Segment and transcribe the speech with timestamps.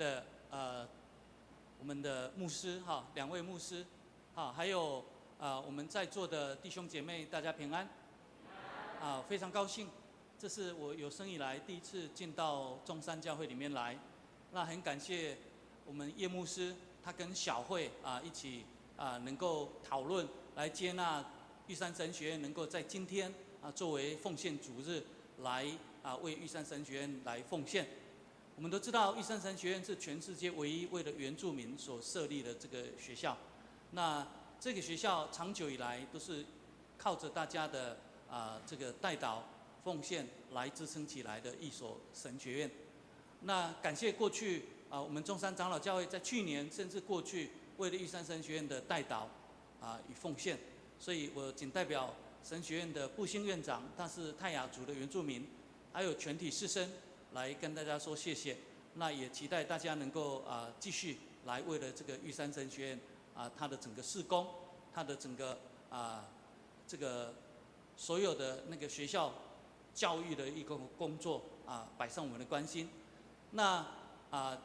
[0.00, 0.88] 的呃
[1.78, 3.84] 我们的牧师哈，两位牧师，
[4.34, 5.04] 啊，还有
[5.38, 7.86] 啊我们在座的弟兄姐妹，大家平安，
[8.98, 9.86] 啊，非常高兴，
[10.38, 13.98] 这是我有生以来第一次进到中山教会里面来，
[14.52, 15.36] 那很感谢
[15.84, 16.74] 我们叶牧师，
[17.04, 18.64] 他跟小慧啊一起
[18.96, 20.26] 啊能够讨论
[20.56, 21.22] 来接纳
[21.66, 23.30] 玉山神学院能够在今天
[23.60, 25.02] 啊作为奉献主日
[25.40, 25.70] 来
[26.02, 27.86] 啊为玉山神学院来奉献。
[28.60, 33.34] 我们都知道玉山神学院是全世界唯一为了原住民所设立的这个学校。
[33.92, 34.26] 那
[34.60, 36.44] 这个学校长久以来都是
[36.98, 37.96] 靠着大家的
[38.28, 39.38] 啊这个代祷
[39.82, 42.70] 奉献来支撑起来的一所神学院。
[43.44, 49.22] 那感谢过去啊我们中山长老教会在去年甚至过去为了玉山神学院的代祷
[49.80, 50.58] 啊与奉献，
[50.98, 55.48] 所以我仅代表神学院的布兴院长，他是泰雅族的原住民，
[55.94, 56.86] 还有全体师生。
[57.32, 58.56] 来跟大家说谢谢，
[58.94, 63.00] 那也期待大家能够啊继续来为了这个玉山神学院
[63.34, 64.46] 啊它的整个施工，
[64.92, 66.26] 它的整个啊
[66.86, 67.34] 这个
[67.96, 69.32] 所有的那个学校
[69.94, 72.88] 教育的一个工作啊摆上我们的关心。
[73.52, 73.86] 那
[74.30, 74.58] 啊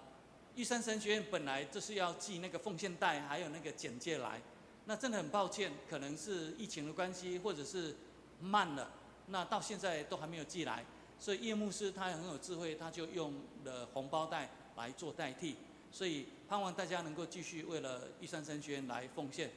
[0.56, 4.42] 玉山神学院本来就是要寄那个奉献袋还有那个简介来，
[4.86, 7.95] 那真的很抱歉，可能是疫情的关系或者是
[8.40, 8.90] 慢了，
[9.28, 10.84] 那到现在都还没有寄来。
[11.20, 15.56] 所以叶牧师他很有智慧，他就用了红包袋来做代替。
[15.92, 19.50] 所以盼望大家能够继续为了玉山神学院来奉献。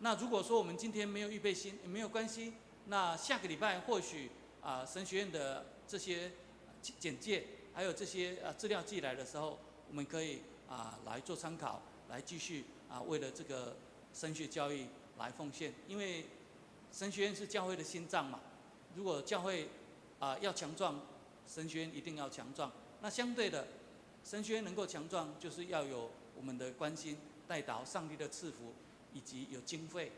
[0.00, 2.52] 那如果说我们今天没有预备心，也没有关系。
[2.86, 4.28] 那下个礼拜或许
[4.60, 6.32] 啊神学院的这些
[6.98, 9.56] 简介，还有这些啊资料寄来的时候，
[9.88, 13.76] 我们可以啊来做参考，来继续啊为了这个
[14.12, 15.72] 神学教育来奉献。
[15.86, 16.26] 因为
[16.90, 18.40] 神学院是教会的心脏嘛。
[18.96, 19.68] 如果教会
[20.24, 20.98] 啊，要强壮，
[21.46, 22.72] 神学院一定要强壮。
[23.02, 23.66] 那相对的，
[24.24, 28.72] 神学院能够强壮，就是要有我们的关心、带导、上帝的赐福，
[29.12, 30.10] 以及有经费，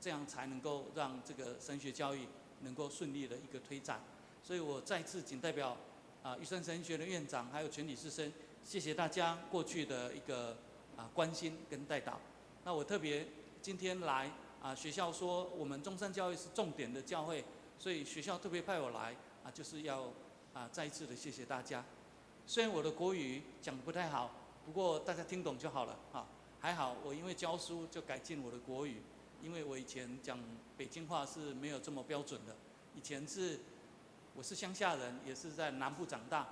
[0.00, 2.26] 这样才能够让这个神学教育
[2.62, 4.00] 能够顺利的一个推展。
[4.42, 5.76] 所以我再次仅代表
[6.24, 8.32] 啊玉山神学的院长，还有全体师生，
[8.64, 10.56] 谢谢大家过去的一个
[10.96, 12.20] 啊关心跟带导。
[12.64, 13.28] 那我特别
[13.60, 14.28] 今天来
[14.60, 17.44] 啊学校说，我们中山教育是重点的教会，
[17.78, 19.14] 所以学校特别派我来。
[19.44, 20.04] 啊，就是要
[20.54, 21.84] 啊，再一次的谢谢大家。
[22.46, 24.30] 虽然我的国语讲不太好，
[24.64, 26.26] 不过大家听懂就好了啊。
[26.60, 29.02] 还好我因为教书就改进我的国语，
[29.42, 30.38] 因为我以前讲
[30.76, 32.54] 北京话是没有这么标准的。
[32.94, 33.58] 以前是
[34.34, 36.46] 我是乡下人，也是在南部长大。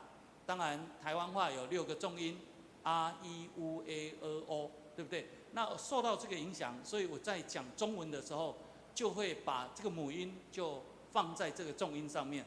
[0.45, 2.41] 当然台湾话有六个重音
[2.83, 5.29] ，r e u a e o，对不对？
[5.53, 8.57] 那受到这个影响，所以我在讲中文的时候，
[8.95, 12.45] 就会把这个母音就放在这个重音上面。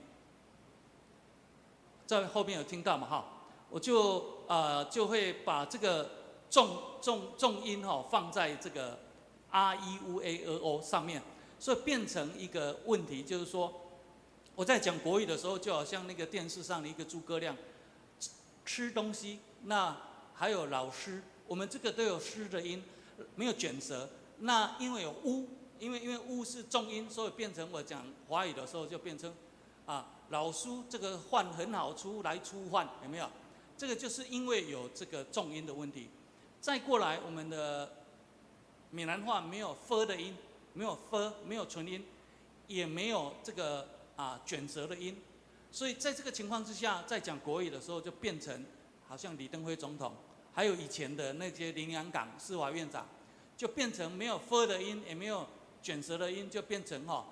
[2.21, 3.25] 在后面有听到嘛哈，
[3.69, 6.09] 我就呃就会把这个
[6.49, 8.99] 重重重音哈放在这个
[9.49, 11.21] r e u a e o 上面，
[11.57, 13.73] 所以变成一个问题，就是说
[14.53, 17.57] 我在讲国语的时候，就好像那个电视上的一个诸葛亮
[18.63, 19.97] 吃东西，那
[20.35, 22.83] 还有老师，我们这个都有师的音，
[23.35, 24.07] 没有卷舌，
[24.39, 25.49] 那因为有乌，
[25.79, 29.33] 因为因为乌是重音，所以变成我讲华语的时候就变成
[29.87, 30.12] 啊。
[30.29, 33.29] 老苏这个换很好出来出换有没有？
[33.77, 36.09] 这个就是因为有这个重音的问题。
[36.61, 37.91] 再过来，我们的
[38.91, 40.37] 闽南话没有 “f” 的音，
[40.73, 42.05] 没有 “f”，没有唇音，
[42.67, 45.19] 也没有这个啊卷舌的音。
[45.71, 48.63] 所以在这个情况之下，在讲国语的时候，就变成
[49.07, 50.13] 好像李登辉总统，
[50.53, 53.05] 还有以前的那些林洋港司法院长，
[53.57, 55.45] 就变成没有 “f” 的音，也没有
[55.81, 57.15] 卷舌的音，就变成哈。
[57.15, 57.25] 哦，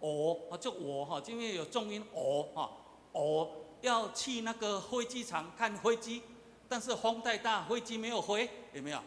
[0.00, 2.70] 啊，就我哈，因为有重音哦，哈，
[3.12, 3.48] 哦，
[3.80, 6.22] 要去那个飞机场看飞机，
[6.68, 9.00] 但是风太大，飞机没有飞，有没有？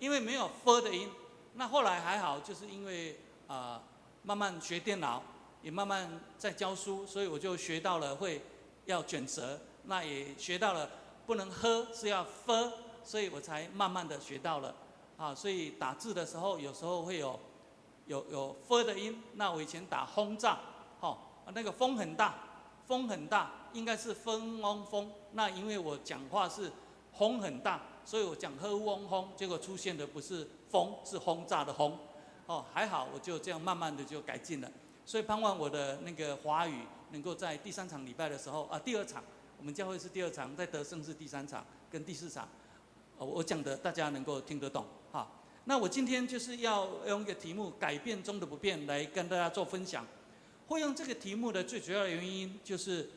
[0.00, 1.08] 因为没有 “f” 的音。
[1.54, 3.80] 那后来还好，就是因为啊、
[4.24, 5.22] 慢慢学电脑，
[5.62, 8.42] 也慢慢在教书，所以我就学到了会
[8.86, 10.90] 要卷舌，那也学到了
[11.24, 12.72] 不能喝是要 “f”，
[13.04, 14.74] 所以我才慢慢的学到了
[15.16, 15.32] 啊。
[15.32, 17.38] 所以打字的时候，有时候会有。
[18.06, 20.58] 有有 “f” 的音，那我以前打轰炸，
[21.00, 21.18] 哦，
[21.54, 22.34] 那个风很大，
[22.86, 25.10] 风很大，应该是风嗡风。
[25.32, 26.70] 那因为我讲话是
[27.16, 31.98] 风很大，所以我讲呵嗡轰，结果出现的不是风，是轰炸的轰。
[32.46, 34.70] 哦，还好，我就这样慢慢的就改进了。
[35.06, 39.22] 所以盼望我的那个华语能够在第三场礼拜的时候啊，第二场，
[39.58, 42.48] 我们教会是第二场，在德胜是第三场跟第四场，
[43.16, 44.84] 我讲的大家能够听得懂，
[45.64, 50.06] 那我今天就是要用一个题目“改变中的不变”来跟大家做分享。
[50.66, 53.10] 会用这个题目的最主要的原因就是，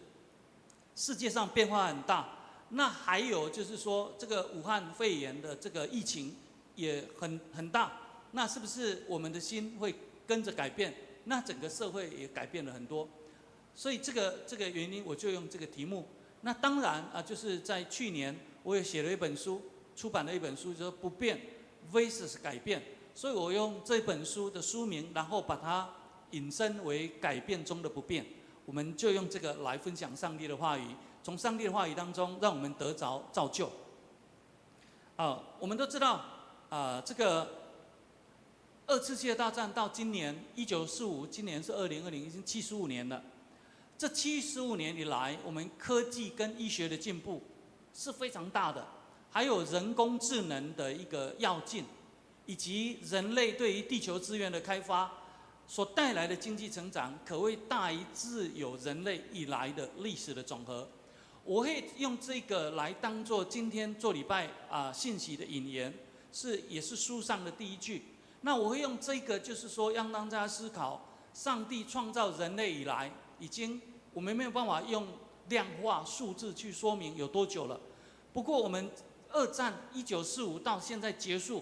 [0.96, 2.38] 世界上变化很大，
[2.70, 6.36] 那还有就是说，这个武汉肺炎的这个疫情
[6.76, 7.94] 也很很大，
[8.32, 9.96] 那是不是我们的心会
[10.28, 10.94] 跟着改变？
[11.24, 13.08] 那整个社会也改变了很多。
[13.74, 16.08] 所以这个这个原因，我就用这个题目。
[16.42, 19.62] 那当然啊，就是在去年，我也写了一本书，
[19.96, 21.40] 出版了一本书，就是不变
[21.92, 22.82] vs 改变。
[23.14, 25.90] 所以我用这本书的书名，然后把它
[26.32, 28.26] 引申为改变中的不变。
[28.66, 33.72] 我们就用这个来分享上帝的话语，从上帝的话语当中，让我们得着造就。
[35.16, 36.26] 啊，我们都知道
[36.70, 37.48] 啊，这个
[38.86, 43.24] 二次世界大战到今年一九四五，今年是二零二零，已经七十五年了。
[43.98, 47.42] 这七十五年以来，我们科技跟医学的进步
[47.94, 48.86] 是非常大的，
[49.36, 51.84] 还有人工智能的一个要进，
[52.46, 55.12] 以及人类对于地球资源的开发。
[55.68, 60.88] 所带来的经济成长，可谓大于自有人类以来的历史的总和。
[61.44, 65.94] 我会用这个来当做今天做礼拜啊信息的引言，
[66.32, 68.06] 是也是书上的第一句。
[68.40, 73.12] 那我会用这个，就是说让大家思考，上帝创造人类以来，
[73.42, 73.82] 已经
[74.14, 75.06] 我们没有办法用
[75.50, 77.78] 量化数字去说明有多久了。
[78.32, 78.90] 不过我们
[79.36, 81.62] 二战一九四五到现在结束，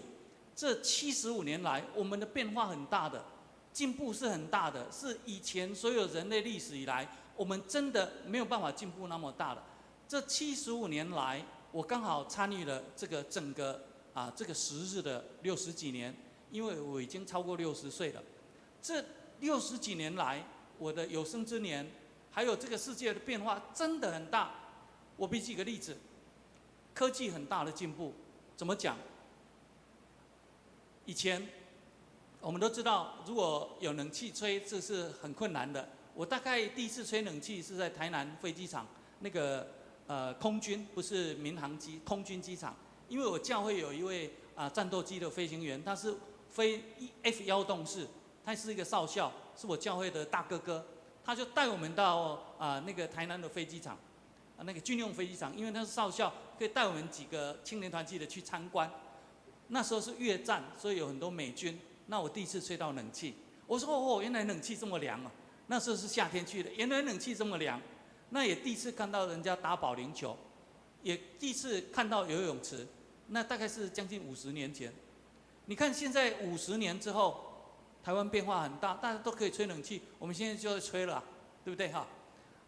[0.54, 3.24] 这七十五年来，我们的变化很大的。
[3.72, 9.60] 进步是很大的，是以前所有人类历史以来，我们真的没有办法进步那么大的。
[10.06, 13.82] 这七十五年来，我刚好参与了这个整个
[14.12, 16.14] 啊这个时日的六十几年，
[16.52, 18.22] 因为我已经超过六十岁了。
[18.80, 19.04] 这
[19.40, 20.46] 六十几年来，
[20.78, 21.90] 我的有生之年，
[22.30, 24.54] 还有这个世界的变化真的很大。
[25.16, 25.96] 我比举个例子，
[26.94, 28.14] 科技很大的进步，
[28.56, 28.96] 怎么讲？
[31.04, 31.46] 以前。
[32.40, 35.88] 我们都知道，如果有冷气吹，这是很困难的。
[36.12, 38.86] 我大概第一次吹冷气是在台南飞机场，
[39.20, 39.66] 那个
[40.06, 42.76] 呃空军不是民航机，空军机场。
[43.08, 46.14] 因为我教会有一位啊、战斗机的飞行员，他是
[46.50, 46.84] 飞
[47.22, 48.06] F 幺洞式，
[48.44, 50.84] 他是一个少校，是我教会的大哥哥。
[51.24, 53.96] 他就带我们到啊、那个台南的飞机场，
[54.58, 58.90] 啊那个军用飞机场，因为他是少校，可以带我们几个青年团契的去参观。
[59.68, 61.78] 那时候是越战，所以有很多美军。
[62.06, 63.34] 那我第一次吹到冷气，
[63.66, 65.32] 我说哦，原来冷气这么凉啊！
[65.68, 67.80] 那时候是夏天去的，原来冷气这么凉。
[68.28, 70.36] 那也第一次看到人家打保龄球，
[71.02, 72.86] 也第一次看到游泳池。
[73.28, 74.92] 那大概是将近五十年前。
[75.64, 77.42] 你看现在五十年之后，
[78.02, 81.24] 台湾变化很大，大家都可以吹冷气，我们现在就要吹了，
[81.64, 82.06] 对不对哈？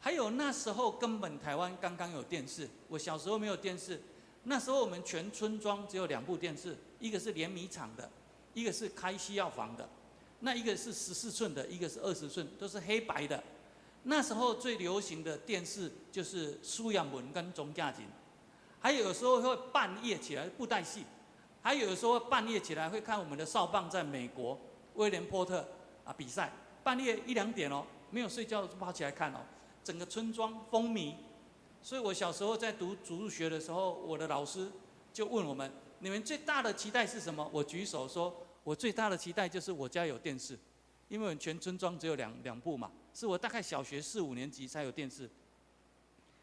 [0.06, 4.00] 还有那时候根本台湾刚刚有电视，我小时候没有电视，
[4.44, 8.08] 那时候我们全村庄只有两部电视，一个是联米厂的。
[8.54, 9.88] 一个是开西药房的，
[10.38, 13.42] 那一个是十四寸的，一个是二十寸，都是黑白的。
[14.04, 18.04] 那时候最流行的电视就是苏养文跟钟嘉景，
[18.78, 21.02] 还有时候会半夜起来布袋戏，
[21.62, 24.56] 还有时候半夜起来会看我们的少棒在美国
[24.94, 25.66] 威廉波特
[26.04, 26.52] 啊比赛，
[26.84, 29.40] 半夜一两点哦，没有睡觉就跑起来看哦，
[29.86, 31.14] 整个村庄风靡。
[31.80, 34.68] 所以我小时候在读主入学的时候，我的老师
[35.12, 35.70] 就问我们。
[36.00, 37.48] 你们最大的期待是什么？
[37.52, 38.34] 我举手说，
[38.64, 40.58] 我最大的期待就是我家有电视，
[41.08, 45.30] 因为我们全村庄只有两两部嘛，是我大概小学四五年级才有电视。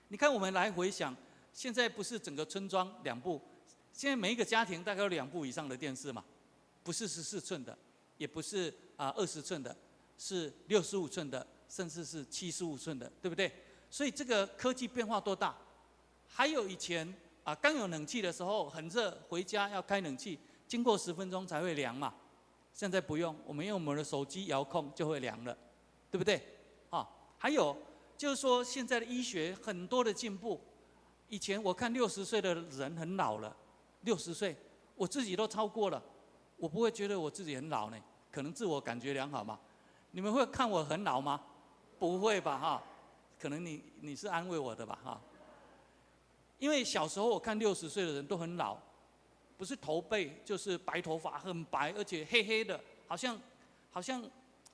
[0.08, 1.14] 你看，我们来回想，
[1.52, 3.42] 现在不是整个村庄两部，
[3.92, 6.24] 现在每一个家庭大概有两部以上的电视嘛，
[6.82, 7.78] 不是十四寸的，
[8.18, 9.76] 也不是啊二十寸的，
[10.18, 13.52] 是六十五寸的，甚至是七十五寸的，对不对？
[13.90, 15.56] 所以这个科技变化多大？
[16.28, 17.12] 还有以前。
[17.46, 22.14] 啊，刚有冷气的时候很热，回家要开冷气，经过十分钟才会凉嘛。
[22.74, 25.58] 现在不用，我们用我们的手机遥控就会凉了，
[26.10, 26.42] 对不对？
[26.90, 27.06] 啊，
[27.38, 27.76] 还有
[28.18, 30.58] 就是说现在的医学很多的进步。
[31.28, 33.54] 以前我看六十岁的人很老了，
[34.04, 34.56] 六十岁，
[34.96, 36.02] 我自己都超过了，
[36.56, 37.98] 我不会觉得我自己很老呢，
[38.32, 39.60] 可能自我感觉良好嘛。
[40.12, 41.44] 你们会看我很老吗？
[42.12, 42.84] 不会吧，哈，
[43.40, 45.22] 可能你你是安慰我的吧，哈。
[46.60, 48.78] 因为小时候我看六十岁的人都很老，
[49.58, 53.40] 不是头背就是白头发很白，而且黑黑的，好像，
[53.90, 54.22] 好像，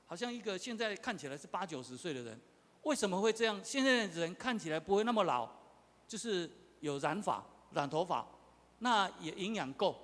[0.07, 2.39] 好像一个现在看起来是八九十岁的人。
[2.81, 3.59] 为什么会这样？
[3.63, 5.47] 现在的人看起来不会那么老，
[6.07, 8.25] 就是有染发、染头发，
[8.79, 9.95] 那也营养够，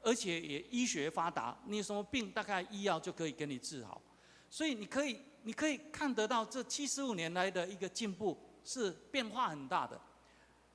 [0.00, 4.00] 而且也医学发达，你有什么病大概医药就可以给你治好。
[4.48, 10.00] 所以你可以，你可以看得到这七十五年来的一个进步是变化很大的。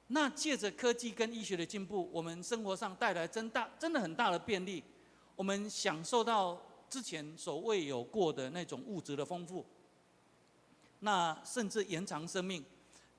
[0.08, 4.84] 那借着科技跟医学的进步，我们生活上带来真大、真的很大的便利，
[5.36, 9.66] 我们享受到之前所未有过的那种物质的丰富。
[11.00, 12.64] 那甚至延长生命，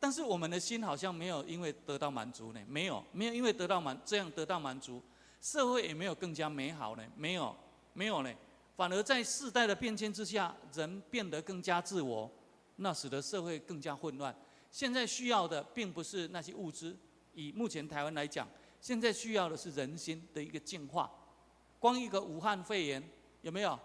[0.01, 5.03] 但是我们的心好像没有因为得到满足呢，没有，没有因为得到满这样得到满足，
[5.41, 7.55] 社会也没有更加美好呢，没有，
[7.93, 8.35] 没有呢，
[8.79, 12.31] 反而在世代的变迁之下，人变得更加自我，
[12.77, 14.33] 那使得社会更加混乱。
[14.71, 16.97] 现在需要的并不是那些物资，
[17.35, 18.47] 以目前台湾来讲，
[18.81, 21.11] 现在需要的是人心的一个净化。
[21.81, 23.03] 光一个武汉肺炎
[23.43, 23.77] 有没有？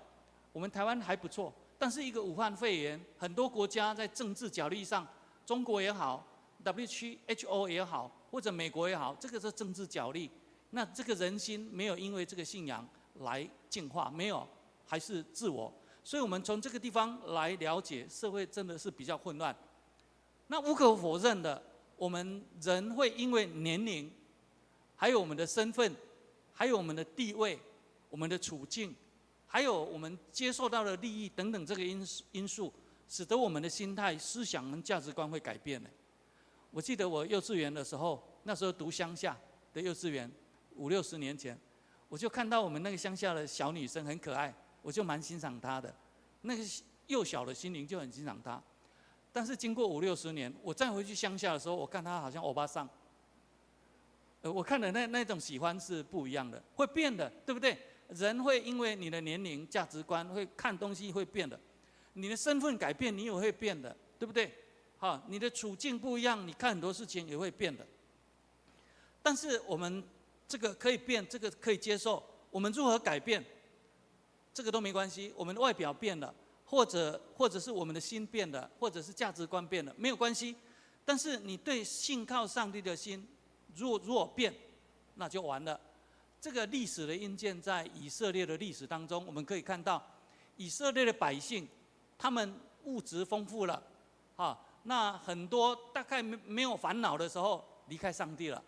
[0.51, 5.07] 我们台湾还不错，但是一个武汉肺炎，很多国家在政治角力上。
[5.43, 6.23] 中国也好
[6.63, 10.29] ，WHO 也好，或者美国也好，这个是政治角力。
[10.69, 12.87] 那这个人心没有因为这个信仰
[13.21, 14.47] 来净化，没有，
[14.85, 15.73] 还是自我。
[16.03, 19.55] 所以我们从这个地方来了解，社会真的是比较混乱。
[20.47, 21.61] 那无可否认的，
[21.95, 24.11] 我们人会因为年龄，
[24.95, 25.95] 还有我们的身份，
[26.53, 27.59] 还有我们的地位、
[28.09, 28.93] 我们的处境，
[29.47, 32.71] 还有我们接受到的利益等等这个因因素。
[33.09, 35.87] 使得我们的心态、思想跟价值观会改变的。
[36.71, 39.37] 我记得我幼稚园的时候，那时候读乡下
[39.71, 40.31] 的幼稚园，
[40.77, 41.55] 五六十年前，
[42.09, 44.51] 我就看到我们那个乡下的小女生很可爱，
[44.83, 45.91] 我就蛮欣赏他的。
[46.41, 46.63] 那个
[47.07, 48.61] 幼小的心灵就很欣赏他。
[49.31, 52.87] 但是经过五六十年，我再回去乡下的时候，我看他好像欧巴桑。
[54.41, 57.75] 呃，我看的那那种喜欢是不一样的，会变的，对不对？
[58.09, 61.59] 人会因为你的年龄、价值观，会看东西会变的。
[62.13, 64.53] 你的身份改变，你也会变的，对不对？
[64.97, 67.87] 好，你的处境不一样，你看很多事情也会变的。
[69.23, 70.03] 但是我们
[70.47, 72.21] 这个可以变，这个可以接受。
[72.51, 73.43] 我们如何改变？
[74.53, 75.33] 这个都没关系。
[75.35, 76.33] 我们的外表变了，
[76.65, 80.55] 或者或者是我们的心变了，或者是价值观变了，没有关系。
[81.03, 83.27] 但是你对信靠上帝的心，
[83.75, 84.53] 若若变，
[85.15, 85.79] 那就完了。
[86.39, 90.05] 这个历史的印鉴在以色列的历史当中，我们可以看到
[90.57, 91.67] 以色列的百姓。
[92.15, 93.83] 他们物质丰富了，
[94.37, 98.63] 啊，那很多大概没没有烦恼的时候离开上帝了，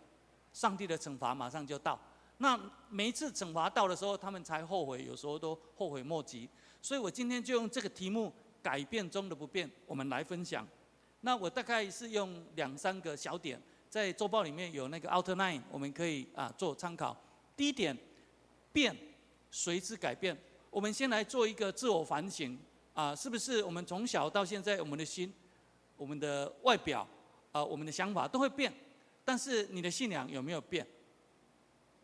[0.52, 1.98] 上帝的惩罚马上就到。
[2.38, 2.58] 那
[2.90, 6.48] 每一次惩罚到的时候，他们才后悔，有时候都后悔莫及。
[6.82, 10.66] 所以我今天就用这个题目“改变中的不变”，我们来分享。
[11.22, 17.16] 那我大概是用两三个小点，在周报里面有那个 outline，我们可以啊做参考。
[17.56, 17.96] 第一点，
[18.72, 18.96] 变
[19.50, 20.36] 随之改变。
[20.70, 22.58] 我们先来做一个自我反省。
[22.92, 25.30] 啊，是不是我们从小到现在，我们的心、
[25.98, 27.06] 我们的外表、
[27.52, 28.72] 啊，我们的想法都会变，
[29.22, 30.86] 但是你的信仰有没有变？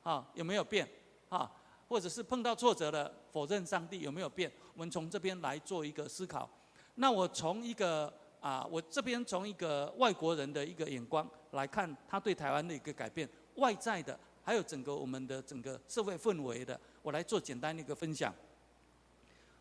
[0.03, 0.89] 啊，有没有变？
[1.29, 1.51] 啊，
[1.89, 4.51] 或者是碰到挫折了，否认上帝有没有变？
[4.75, 6.49] 我们从这边来做一个思考。
[6.97, 18.35] 那我从一个啊，我这边从一个外国人的一个眼光来看，他对台湾的一个改变，外在的，还有整个我们的整个社会氛围的，我来做简单的一个分享。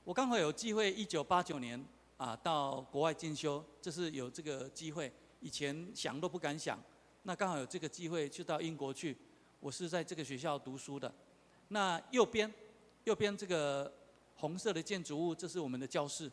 [0.03, 1.81] 我刚好有机会，一九八九年
[2.17, 6.77] 啊到国外进修，这是有这个机会，以前想都不敢想。
[7.23, 9.15] 那刚好有这个机会去到英国去，
[9.61, 11.09] 我是在这个学校读书的。
[11.69, 12.53] 那右边，
[13.05, 13.89] 右边这个
[14.35, 16.29] 红色的建筑物，这是我们的教室。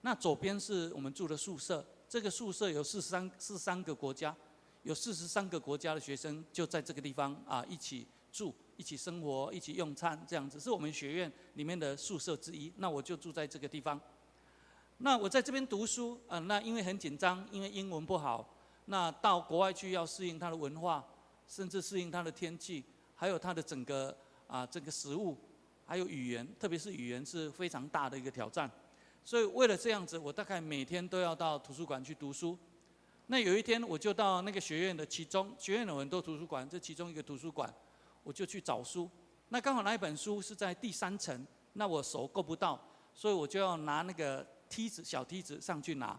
[0.00, 4.34] 那左边是我们住的宿舍，这个宿舍有四三四三个国家，
[4.82, 8.52] 有四十三个国家的学生就在这个地方啊一起住。
[8.78, 12.72] 一起生活，一起用餐，这样子是我们学院里面的宿舍之一。
[12.78, 14.00] 那我就住在这个地方。
[14.98, 21.04] 那我在这边读书，啊、那因为很紧张，因为英文不好，那到国外去要适应它的文化，
[21.46, 22.84] 甚至适应它的天气，
[23.14, 25.36] 还有它的整个啊、这个食物，
[25.86, 28.70] 还有语言，特别是语言是非常大的一个挑战。
[29.24, 32.58] 所以为了这样子，我大概每天都要到图书馆去读书。
[33.28, 37.72] 那有一天，我就到那个学院的其中，学院有很多图书馆，这其中一个图书馆。
[38.24, 39.10] 我就去找书，
[39.48, 42.80] 那刚好那一本书是在第三层，那我手够不到，
[43.14, 46.18] 所以我就要拿那个梯子，小梯子上去拿。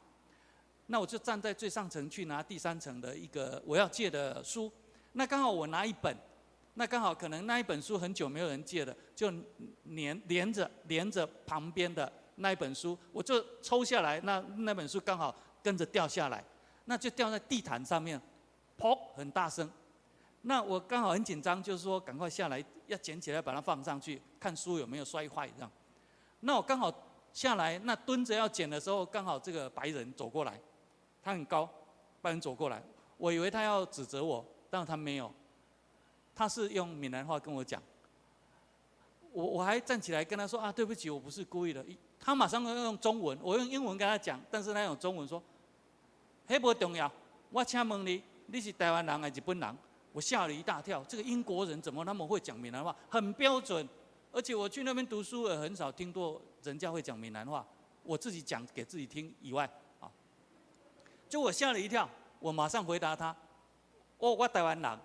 [0.88, 4.72] 那我就站在最上层去拿第三层的一个我要借的书。
[5.14, 6.16] 那刚好我拿一本，
[6.76, 9.32] 那刚好可能那一本书很久没有人借了，就
[9.86, 16.44] 连连着连着旁边的那一本书，我就抽下来，那那本书刚好跟着掉下来，
[16.86, 18.20] 那就掉在地毯上面，
[18.78, 19.70] 砰，很大声。
[20.42, 25.72] 那我刚好很紧张，就是说赶快下来要捡起来把它放上去，看书有没有摔坏这样。
[26.42, 26.92] 那我刚好
[27.32, 30.60] 下来，那蹲着要捡的时候，刚好这个白人走过来，
[31.22, 31.70] 他很高，
[32.22, 32.84] 白人走过来，
[33.16, 35.32] 我以为他要指责我，但他没有，
[36.34, 37.80] 他是用闽南话跟我讲。
[39.32, 41.86] 我我还站起来跟他说啊，对不起，我不是故意的。
[42.20, 45.40] 他马上要用中文，我用英文跟他讲，但是他用中文说，
[46.48, 47.12] 嘿，不重要，
[47.52, 49.78] 我请问你，你是台湾人还是日本人？
[50.12, 52.96] 我吓了一大跳，这个英国人怎么那么会讲闽南话？
[53.12, 53.88] 很标准，
[54.32, 57.64] 而且我去那边读书也很少听过人家会讲闽南话。
[58.02, 60.10] 我自己讲给自己听以外，啊，
[61.30, 63.36] 就我吓了一跳，我马上回答他：
[64.18, 65.00] 哦，我台湾人，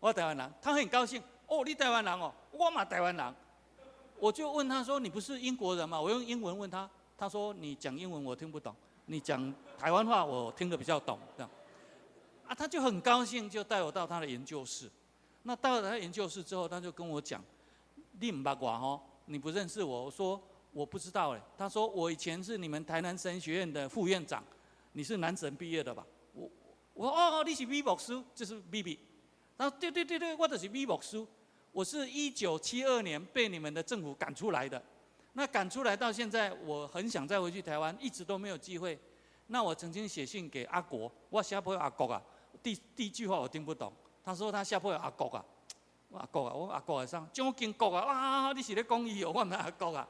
[0.00, 0.52] 我台湾人。
[0.60, 1.22] 他很高兴。
[1.46, 3.34] 哦，你台湾人哦，我嘛台湾人。
[4.18, 6.00] 我就问他说：你不是英国人吗？
[6.00, 6.88] 我用英文问他，
[7.18, 8.74] 他说：你讲英文我听不懂，
[9.06, 11.18] 你讲台湾话我听得比较懂。
[11.36, 11.50] 这样，
[12.46, 14.90] 啊，他就很高兴，就带我到他的研究室。
[15.42, 17.42] 那到了他研究室之后，他就跟我讲：
[18.20, 20.04] 你唔八卦哦，你不认识我。
[20.04, 20.40] 我说。
[20.74, 24.42] 我不知道哎，他说我以前是你们台南神学院的副院长，
[24.92, 26.02] 你是南神毕业的吧？
[26.94, 28.98] 我哦，你是美牧师，就是 BB。
[29.56, 31.24] 他说对对对对，我就是美牧师。
[31.72, 34.82] 我是一九七二年被你们的政府赶出来的，
[35.32, 38.98] 那赶出来到现在，我很想再回去台湾，一直都没有机会。
[39.46, 42.22] 那我曾经写信给阿国，我下坡有阿国啊，
[42.62, 43.90] 第第一句话我听不懂，
[44.22, 45.42] 他说他下坡有阿国啊，
[46.10, 50.06] 我阿国啊，我阿国啊上，蒋经国啊，哇，你是咧讲伊哦，我唔阿国啊。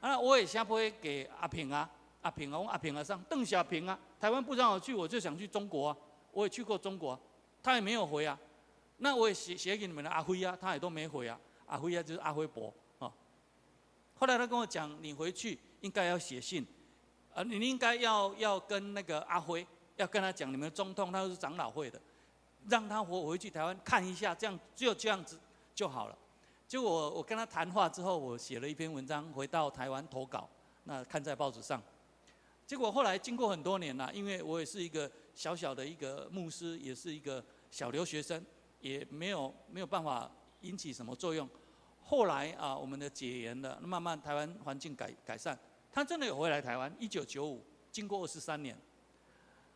[0.00, 5.96] 啊，我也下坡给阿平啊，阿平啊，我阿平啊上，邓小平啊，台湾不让我去，我就想去中国啊，
[6.38, 7.18] 我也去过中国，
[7.60, 8.38] 他也没有回啊。
[8.98, 11.36] 那我也写写给你们的阿辉啊，他也都没回啊。
[11.66, 13.12] 阿辉啊，就是阿辉伯啊。
[14.14, 16.64] 后来他跟我讲，你回去应该要写信，
[17.34, 19.66] 呃，你应该要要跟那个阿辉，
[19.96, 22.00] 要跟他讲你们中通，他是长老会的，
[22.68, 25.36] 让他回回去台湾看一下，这样只有这样子
[25.74, 26.16] 就好了。
[26.68, 30.48] 就我我跟他谈话之后，我写了一篇文章回到台湾投稿，
[30.84, 31.82] 那看在报纸上。
[32.64, 38.44] 结果后来经过很多年了，因为我也是一个小小的一个牧师，也是一个小留学生，
[38.80, 40.28] 也没有没有办法
[40.62, 41.48] 引起什么作用。
[42.02, 45.56] 后来啊，我们的解严了，慢慢台湾环境改改善，
[45.92, 46.92] 他真的有回来台湾。
[46.98, 48.76] 一九九五，经过二十三年，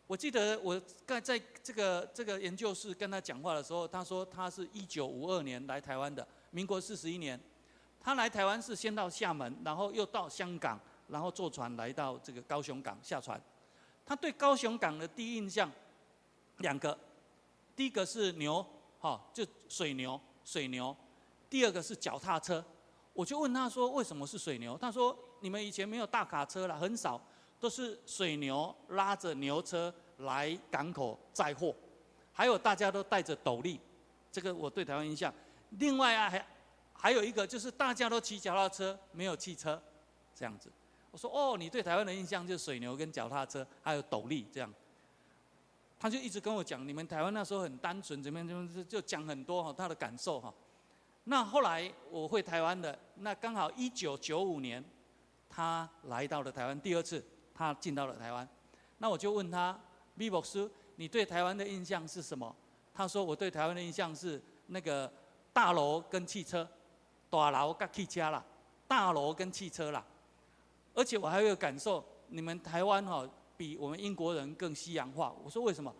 [0.08, 6.26] 我记得我在在这个这个研究室跟他讲话的时候，他说他是一九五二年来台湾的。
[6.50, 7.40] 民国四十一年，
[8.00, 13.40] 他来台湾是先到厦门，然后又到香港，然后坐船来到这个高雄港下船。
[14.12, 15.72] 他对高雄港的第一印象
[16.58, 16.96] 两个，
[17.74, 18.62] 第一个是牛，
[19.00, 20.94] 哈，就水牛，水牛；
[21.48, 22.62] 第二个是脚踏车。
[23.14, 24.76] 我就问他说，为什么是水牛？
[24.76, 27.18] 他说你们以前没有大卡车了，很少，
[27.58, 31.74] 都是水牛拉着牛车来港口载货，
[32.34, 33.80] 还有大家都戴着斗笠。
[34.30, 35.32] 这个我对台湾印象。
[35.78, 36.46] 另外啊，还
[36.92, 39.82] 还有一个就是大家都骑脚踏车，没有汽车，
[40.34, 40.70] 这样子。
[41.12, 44.74] 我说哦，你对台湾的印象就是水牛跟脚踏车，还有斗笠这样。
[46.00, 50.52] 他就一直跟我讲，你们台湾那时候很单纯，怎么样怎么样，就讲很多哈他的感受哈。
[51.24, 54.84] 那后来我回台湾的，那刚好一九九五年，
[55.48, 58.48] 他来到了台湾第二次，他进到了台湾。
[58.98, 59.78] 那我就问他，
[60.14, 62.52] 米牧师，你对台湾的印象是什么？
[62.92, 65.12] 他说我对台湾的印象是那个。
[65.54, 66.66] 大楼跟汽车，
[67.28, 68.42] 大楼跟汽车啦，
[68.88, 70.02] 大楼跟汽车啦，
[70.94, 75.34] 而且我还有感受，你们台湾哈比我们英国人更西洋化。
[75.42, 75.94] 我说为什么？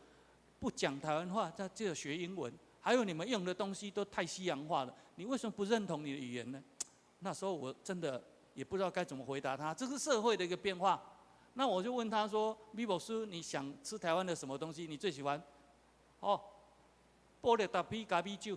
[0.59, 4.94] 不讲台湾话，他就学英文，还有你们用的东西都太西洋化了。
[5.16, 6.62] 你为什么不认同你的语言呢？
[7.18, 8.22] 那时候我真的
[8.55, 9.74] 也不知道该怎么回答他。
[9.74, 11.02] 这是社会的一个变化。
[11.55, 14.87] 那我就问他说：“米博士，你想吃台湾的什么东西？
[14.87, 15.42] 你最喜欢？”
[16.20, 16.40] 哦，
[17.42, 18.57] 玻璃大啤咖啡酒。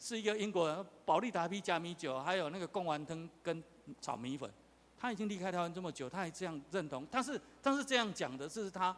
[0.00, 3.62] 是一个英国人，保利达啤加米酒，还有那个贡丸汤跟
[4.00, 4.52] 炒米粉。
[4.98, 7.06] 他已经离开台湾这么久，他还这样认同。
[7.10, 8.96] 他是他是这样讲的，这是他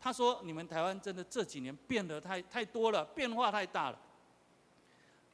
[0.00, 3.98] 他说你们台湾真的这几年变得太太多了，变化太大了。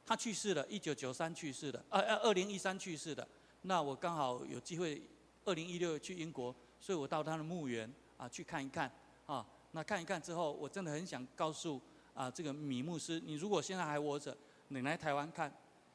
[0.07, 3.27] 他去世了，一九九三去世的，呃呃，二零一三去世的。
[3.63, 5.03] 那我刚好有机会，
[5.45, 8.91] 二零一六去英国，所以我到他的墓园啊去看一看
[9.27, 9.45] 啊。
[9.73, 11.81] 那看一看之后，我真的很想告诉
[12.15, 14.37] 啊这个米牧师，你如果现在还活着。
[14.69, 15.53] 你来台湾看，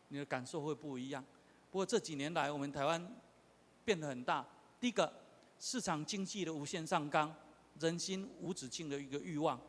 [0.10, 1.26] 你的感受会不一样。
[1.72, 3.04] 不过这几年来，我们台湾
[3.90, 4.46] 变得很大。
[4.80, 5.12] 第一个，
[5.58, 7.34] 市场经济的无限上纲，
[7.80, 9.60] 人心无止境的一个欲望。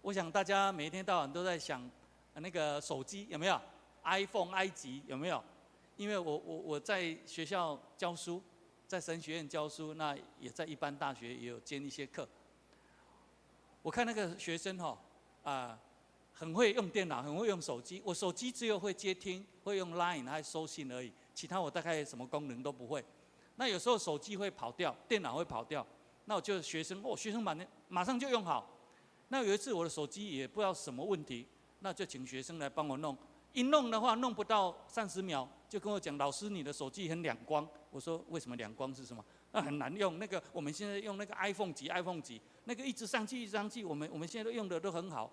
[0.00, 1.90] 我想大家每天到晚都在想，
[2.34, 3.60] 那个手机有没有
[4.04, 5.42] ？iPhone、埃及有没有？
[5.96, 8.40] 因为我我我在学校教书，
[8.86, 12.28] 在神学院教书，那也在一般大学也有兼一些课。
[13.82, 14.96] 我看那个学生哈，
[15.42, 15.76] 啊。
[16.32, 18.00] 很会用电脑，很会用手机。
[18.04, 23.04] 我手机只有会接听，会用 Line 还收信而已，其他我大概什么功能都不会。
[23.58, 25.84] 那有时候手机会跑掉，电脑会跑掉，
[26.26, 28.64] 那我就学生，哦，学生马上马上就用好。
[29.30, 31.44] 那有一次我的手机也不知道什么问题，
[31.80, 33.18] 那就请学生来帮我弄。
[33.52, 37.68] 一弄的话，弄不到三十秒，就跟我讲，老师你的手机很两光。
[37.90, 39.24] 我说为什么两光是什么？
[39.50, 40.18] 那很难用。
[40.20, 45.32] 那个我们现在用那个 iPhone 几 iPhone 几，那个一直上去一直上去，我们我们现在都用的都很好。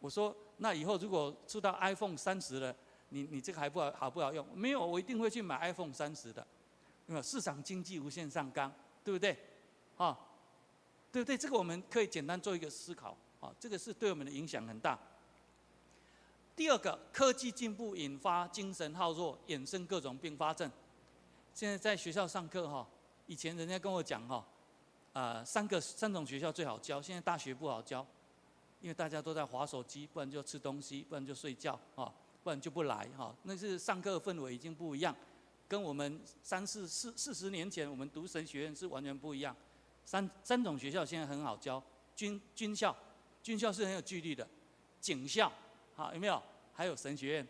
[0.00, 2.76] 我说，那以后如果出到 iPhone 三十了，
[3.08, 4.46] 你你这个还不好好不好用？
[4.54, 6.46] 没有，我一定会去买 iPhone 三十的。
[7.22, 8.70] 市场经济无限上纲，
[9.02, 9.36] 对不对？
[9.96, 10.18] 啊，
[11.10, 11.36] 对不对？
[11.38, 14.98] 这个我们可以简单做一个思考啊，这个是对我们的影响很大。
[16.54, 20.70] 第二个，科技进步引发精神耗弱，衍生各种并发症。
[21.54, 22.86] 现在在学校上课哈，
[23.26, 24.46] 以前人家跟我讲哈，
[25.14, 28.06] 啊，三个三种学校最好教，现在大学不好教，
[28.80, 32.12] 因为大家都在划手机，不然就吃东西，不然就睡觉啊，
[32.44, 33.34] 不然就不来哈。
[33.44, 35.16] 那是上课氛围已经不一样，
[35.70, 39.54] 跟我们三四四四十年前我们读神学院是完全不一样。
[40.04, 41.80] 三三种学校现在很好教，
[42.16, 42.92] 军军校，
[43.40, 44.44] 军校是很有纪律的，
[44.98, 45.52] 警校。
[45.94, 46.42] 好，有没有？
[46.72, 47.46] 还有神学院，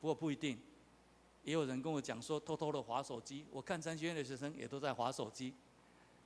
[0.00, 0.60] 不过不一定。
[1.44, 3.46] 也有人跟我讲说，偷偷的划手机。
[3.52, 5.54] 我看神学院的学生也都在划手机，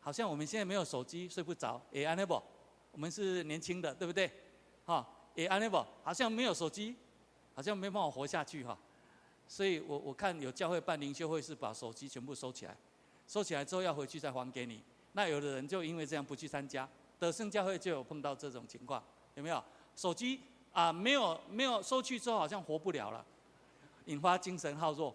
[0.01, 1.79] 好像我们现在没有手机睡不着。
[1.91, 2.43] 也 unable，
[2.91, 4.33] 我们是年轻的，对不对？
[4.87, 6.97] 哈，也 unable，好像没有手机，
[7.55, 8.79] 好像没办法活下去哈。
[9.47, 12.77] 所以我我看有教会办灵修会是把手机全部收起来，
[13.27, 14.83] 收起来之后要回去再还给你。
[15.13, 19.03] 那有的人就因为这样不去参加，德胜教会就有碰到这种情况，
[19.35, 19.63] 有没有？
[19.95, 20.41] 手机。
[20.75, 23.25] 啊，没有没有收去之后，好像活不了了，
[24.07, 25.15] 引发精神耗弱。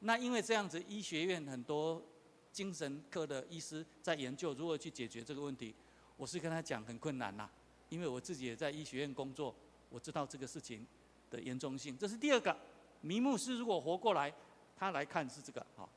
[0.00, 2.02] 那因为这样子，医学院很多
[2.50, 5.72] 精神科的医师在研究如何去解决这个问题。
[6.16, 7.48] 我是跟他讲很困难呐，
[7.88, 9.54] 因为我自己也在医学院工作，
[9.90, 10.84] 我知道这个事情
[11.30, 11.96] 的严重性。
[11.96, 12.58] 这是第二个，
[13.06, 14.32] 米牧师如果活过来，
[14.76, 15.88] 他来看是这个好。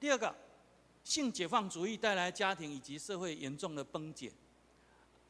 [0.00, 0.34] 第二个，
[1.04, 4.32] 性解放主义带来家庭以及社会严重的崩解，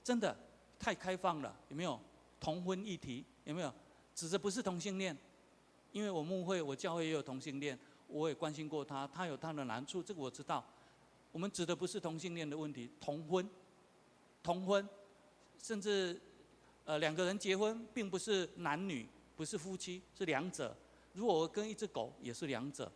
[0.04, 0.36] 真的
[0.78, 2.00] 太开放了，有没有？
[2.38, 3.72] 同婚议题有没有？
[4.14, 5.16] 指的不是同性恋，
[5.90, 10.64] 因为我牧会，我教会也有同性恋，我也关心过他，他有他的难处，这个我知道。
[11.32, 13.48] 我们指的不是同性恋的问题，同婚，
[14.42, 14.88] 同婚，
[15.60, 16.20] 甚至
[16.84, 20.74] 呃两个人结婚，并不是男女，不是夫妻，是两者。
[21.12, 22.90] 如果我跟一只狗，也是两者。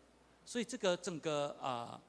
[0.45, 2.01] 所以这个整个啊、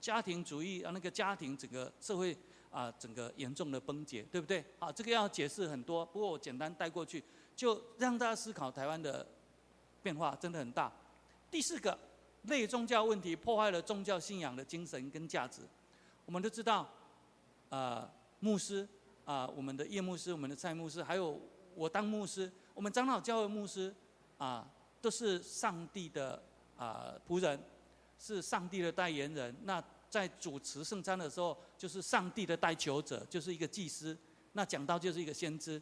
[0.00, 2.36] 家庭主义啊，那个家庭整个社会。
[2.68, 4.62] 啊，整个严重的崩解，对不对？
[4.78, 9.26] 好，这个要解释很多，不过我简单带过去，就让大家思考台湾的
[10.02, 10.92] 变化真的很大。
[11.50, 11.98] 第四个，
[12.42, 15.62] 类宗教问题破坏了宗教信仰的精神跟价值。
[16.26, 16.86] 我们都知道，
[17.70, 18.06] 呃，
[18.40, 18.86] 牧师
[19.24, 21.40] 啊，我们的叶牧师、我们的蔡牧师，还有
[21.76, 23.94] 我当牧师，我们长老教会牧师
[24.38, 24.66] 啊，
[25.00, 26.42] 都是上帝的
[26.76, 27.60] 啊仆人，
[28.18, 29.54] 是上帝的代言人。
[29.64, 34.16] 那在主持圣餐的时候，就是上帝的代求者，就是一个祭司。
[34.52, 35.80] 那讲道就是一个先知。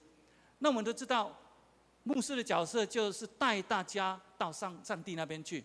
[0.58, 1.32] 那我们都知道，
[2.02, 5.64] 牧师的角色就是带大家到上上帝那边去，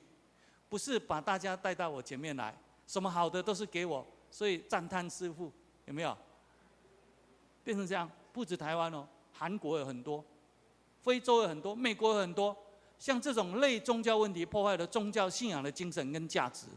[0.69, 2.55] 不是把大家带到我前面来。
[2.85, 5.51] 什么好的都是给我，所以赞叹师父
[5.85, 6.15] 有没有？
[7.63, 9.07] 变成这样，不止台湾哦，
[9.39, 10.21] 韩国有很多，
[11.01, 12.53] 非洲有很多，美国有很多，
[12.99, 16.67] 像这种类宗教问题破坏了宗教信仰的精神跟价值。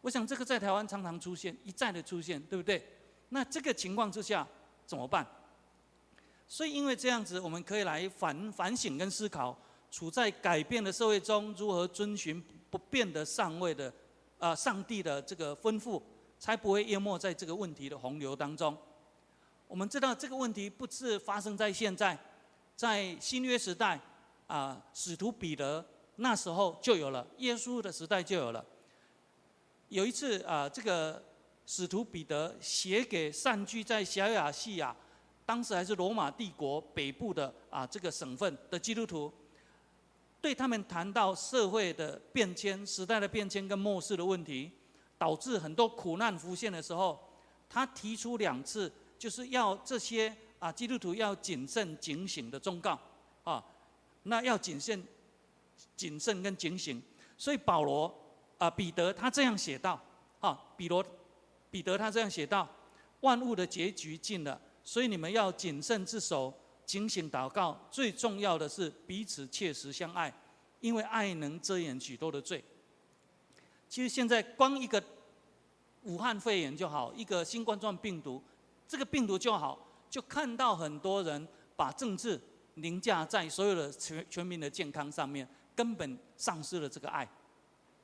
[0.00, 2.84] 我想这个在台湾常常出现，一再的出现，对不对？
[3.28, 4.44] 那这个情况之下
[4.84, 5.24] 怎么办？
[6.48, 9.56] 所以因为这样子，我们可以来反反省跟思考，
[9.88, 13.92] 处在改变的社会中，如何遵循不变的上位的，
[14.40, 16.02] 啊、上帝的这个吩咐，
[16.40, 18.76] 才不会淹没在这个问题的洪流当中。
[19.70, 22.18] 我们知道这个问题不是发生在现在，
[22.74, 24.00] 在新约时代，
[24.48, 28.66] 啊、使徒彼得那时候就有了，耶稣的时代就有了。
[29.88, 31.22] 有一次啊，这个
[31.66, 34.94] 使徒彼得写给散居在小亚细亚，
[35.46, 39.32] 当时还是罗马帝国北部的啊这个省份的基督徒，
[40.40, 44.72] 对他们谈到社会的变迁、时代的变迁跟末世的问题，
[45.16, 47.20] 导致很多苦难浮现的时候，
[47.68, 52.98] 他提出两次，就是要这些啊基督徒要谨慎警醒的忠告
[53.44, 53.62] 啊，
[54.22, 55.04] 那要谨慎、
[55.94, 57.00] 谨慎跟警醒，
[57.36, 58.12] 所以保罗。
[58.60, 59.98] 啊，彼得他这样写道：
[60.38, 61.02] 啊，彼罗，
[61.70, 62.68] 彼得他这样写道，
[63.20, 66.52] 万物的结局近了，所以你们要谨慎自守，
[66.84, 67.88] 警醒祷告。
[67.90, 70.30] 最重要的是彼此切实相爱，
[70.80, 72.62] 因为爱能遮掩许多的罪。
[73.88, 75.02] 其实现在光一个
[76.02, 78.42] 武汉肺炎就好，一个新冠状病毒，
[78.90, 79.78] 这个病毒就好，
[80.10, 82.40] 就看到很多人把政治
[82.74, 87.28] 凌驾在所有的全全民的健康上面，根本丧失了这个爱，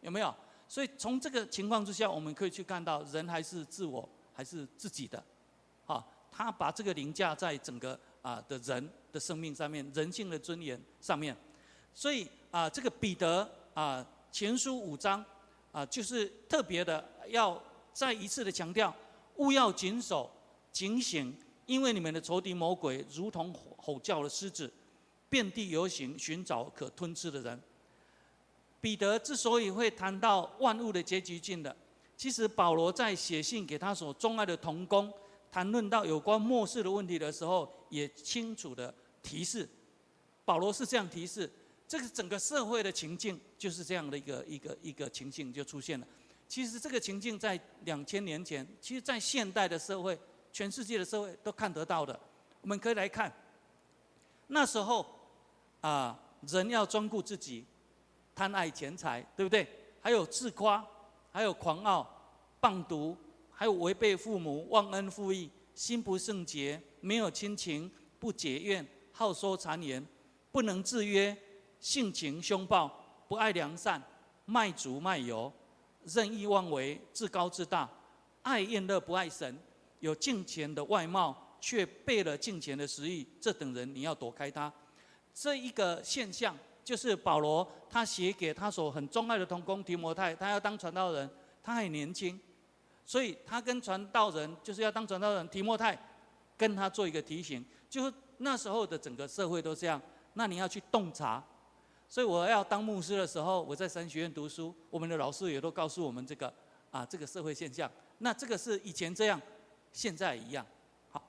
[0.00, 0.32] 有没有？
[0.68, 5.20] 所以从这个情况之下，我们可以去看到人还是自我还是自己的，
[5.86, 11.36] 啊，他把这个凌驾在整个啊的人的生命上面，人性的尊严上面。
[11.92, 15.24] 所以啊，这个彼得啊前书五章
[15.72, 17.60] 啊，就是特别的要
[17.92, 18.94] 再一次的强调，
[19.38, 20.30] 务要谨守
[20.76, 21.34] 警醒，
[21.64, 24.70] 因为你们的仇敌魔鬼如同吼叫的狮子，
[25.30, 27.58] 遍地游行，寻找可吞吃的人。
[28.78, 31.74] 彼得之所以会谈到万物的结局近了，
[32.14, 35.10] 其实保罗在写信给他所钟爱的同工，
[35.50, 39.66] 谈论到有关末世的问题的时候，也清楚的提示，
[40.44, 41.50] 保罗是这样提示，
[41.88, 46.06] 这个整个社会的情境就是这样的一个一个一个情境就出现了。
[46.46, 50.16] 其实这个情境在两千年前，其实在现代的社会，
[50.56, 52.18] 全世界的社会都看得到的。
[52.62, 53.30] 我们可以来看，
[54.46, 55.04] 那时候
[55.82, 57.62] 啊，人要专顾自己，
[58.34, 59.68] 贪爱钱财，对不对？
[60.00, 60.82] 还有自夸，
[61.30, 62.08] 还有狂傲、
[62.58, 63.14] 谤毒。
[63.52, 70.02] 还有违背父母、忘恩负义、心不圣洁、没有亲情、不解怨、好说谗言、
[70.50, 71.36] 不能制约、
[71.80, 72.90] 性情凶暴、
[73.28, 74.02] 不爱良善、
[74.46, 75.52] 卖主卖友、
[76.04, 77.86] 任意妄为、自高自大、
[78.42, 79.58] 爱宴乐不爱神、
[80.00, 84.72] 有敬虔的外貌却背了敬虔的实意，这等人你要躲开他。
[85.34, 91.28] 这一个现象就是保罗他写给他所很钟爱的同工提摩太，他要当传道人，
[91.62, 92.38] 他还年轻。
[93.04, 95.96] 所以他跟传道人就是要当传道人，提摩太
[96.56, 100.00] 跟他做一个提醒，就是那时候的整个社会都这样，
[100.34, 101.44] 那你要去洞察。
[102.08, 106.52] 所以我要当牧师的时候，我在神学院读书，我们的老师也都告诉我们这个
[106.90, 107.90] 啊，这个社会现象。
[108.18, 109.40] 那这个是以前这样，
[109.96, 110.64] 现在一样。
[111.08, 111.26] 好，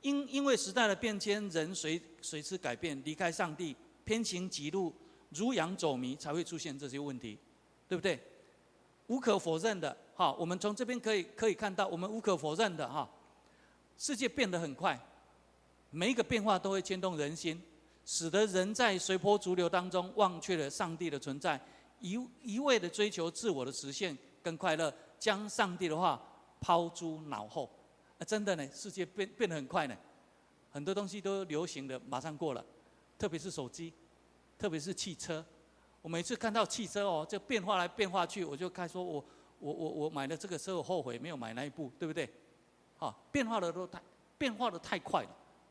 [0.00, 3.74] 因因为时代的变迁，人随随之改变，离开上帝，
[4.04, 4.94] 偏行己路，
[5.30, 7.36] 如羊走迷，才会出现这些问题，
[7.88, 8.20] 对不对？
[9.08, 9.94] 无可否认的。
[10.14, 13.10] 哈，我们从这边可以可以看到，我们无可否认的哈，
[13.98, 14.96] 世界变得很快，
[15.90, 17.60] 每一个变化都会牵动人心，
[18.06, 21.60] 使得人在随波逐流当中忘却了上帝的存在，
[21.98, 26.22] 一一味的追求自我的实现跟快乐，将上帝的话
[26.62, 27.68] 抛诸脑后。
[28.18, 29.94] 啊，真的呢，世界变变得很快呢，
[30.70, 32.64] 很多东西都流行的马上过了，
[33.18, 33.92] 特别是手机，
[34.56, 35.44] 特别是汽车。
[36.00, 39.22] 我每次看到汽车哦，这变化来变化去，我就开始说我。
[39.64, 42.28] 我我我买了这个车，我后悔没有买那一部，对不对？
[42.96, 44.02] 好，变化的都太
[44.36, 45.28] 变化的太快了，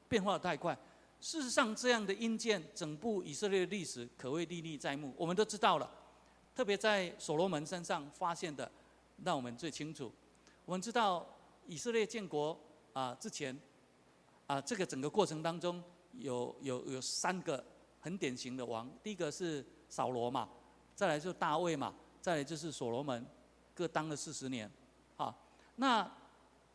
[0.08, 0.74] 变化的太快。
[1.20, 5.92] 事实上，这样的阴间，整部以色列的历史可谓历历在目，我们都知道了。
[6.56, 8.72] 特别在所罗门身上发现的，
[9.26, 10.10] 让我们最清楚。
[10.66, 11.28] 我们知道
[11.66, 12.58] 以色列建国
[12.94, 13.58] 啊之前
[14.48, 17.64] 啊，这个整个过程当中有有有三个
[18.00, 20.50] 很典型的王，第一个是扫罗嘛，
[20.96, 23.26] 再来就是大卫嘛，再来就是所罗门。
[23.74, 24.70] 各当了四十年，
[25.16, 25.34] 啊，
[25.78, 26.10] 那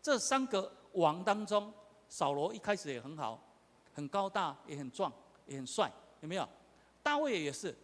[0.00, 1.72] 这三个王当中，
[2.08, 3.38] 扫罗一开始也很好，
[3.92, 5.12] 很高大，也很壮，
[5.46, 6.48] 也很帅，有没有？
[7.02, 7.76] 大卫也是，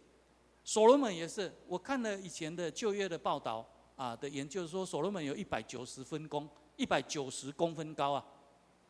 [0.63, 1.53] 所罗门也是。
[1.67, 8.25] 我看了以前的旧约的报道啊的研究说，所罗门有一百九十分弓，一百九十公分高啊，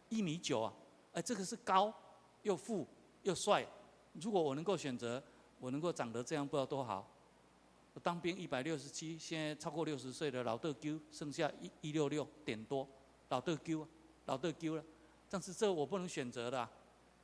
[0.09, 0.73] 一米九啊，
[1.13, 1.93] 哎，这个是高
[2.43, 2.87] 又富
[3.23, 3.65] 又帅。
[4.13, 5.21] 如果我能够选择，
[5.59, 7.09] 我能够长得这样，不知道多好。
[7.93, 12.87] 我当兵一百六十七，现在超过六十岁的老豆鸠，剩下一一六六点多，
[13.29, 13.87] 老豆鸠，
[14.25, 14.83] 老豆鸠了。
[15.29, 16.71] 但是这我不能选择的、啊，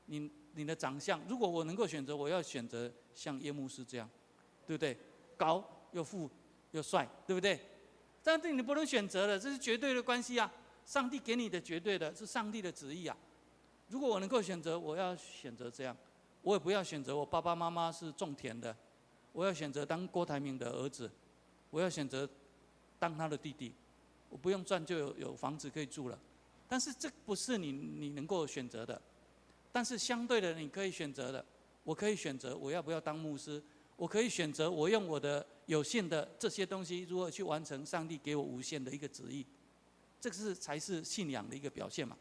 [0.06, 4.10] 你你的长相，如果我能够选择，我要选择像叶牧师这样，
[4.68, 4.98] 对不对？
[5.38, 6.30] 高又富
[6.71, 7.60] 又帅，对不对？
[8.23, 10.51] 但是你不能选择的，这是绝对的关系啊！
[10.86, 13.15] 上帝给你的绝对的，是上帝的旨意啊！
[13.88, 15.95] 如果我能够选择，我要选择这样，
[16.41, 18.75] 我也不要选择我爸爸妈妈是种田的。
[19.32, 21.10] 我要选择当郭台铭的儿子，
[21.69, 22.27] 我要选择
[22.97, 23.71] 当他的弟弟，
[24.27, 26.19] 我不用赚就有有房子可以住了，
[26.67, 28.99] 但是这不是你你能够选择的，
[29.71, 31.45] 但是相对的你可以选择的，
[31.84, 33.63] 我可以选择我要不要当牧师，
[33.95, 39.45] 我可以选择我用我的有限的这些东西如何去完成上帝给我无限的一个旨意，
[40.19, 42.17] 这个是才是信仰的一个表现嘛。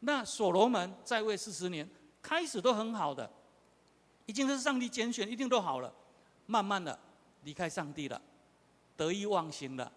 [0.00, 1.88] 那所罗门在位四十年，
[2.20, 3.30] 开始都很好的，
[4.26, 5.90] 已经是上帝拣选，一定都好了。
[6.44, 6.98] 慢慢的
[7.44, 8.20] 离开上帝了，
[8.94, 9.90] 得意忘形了，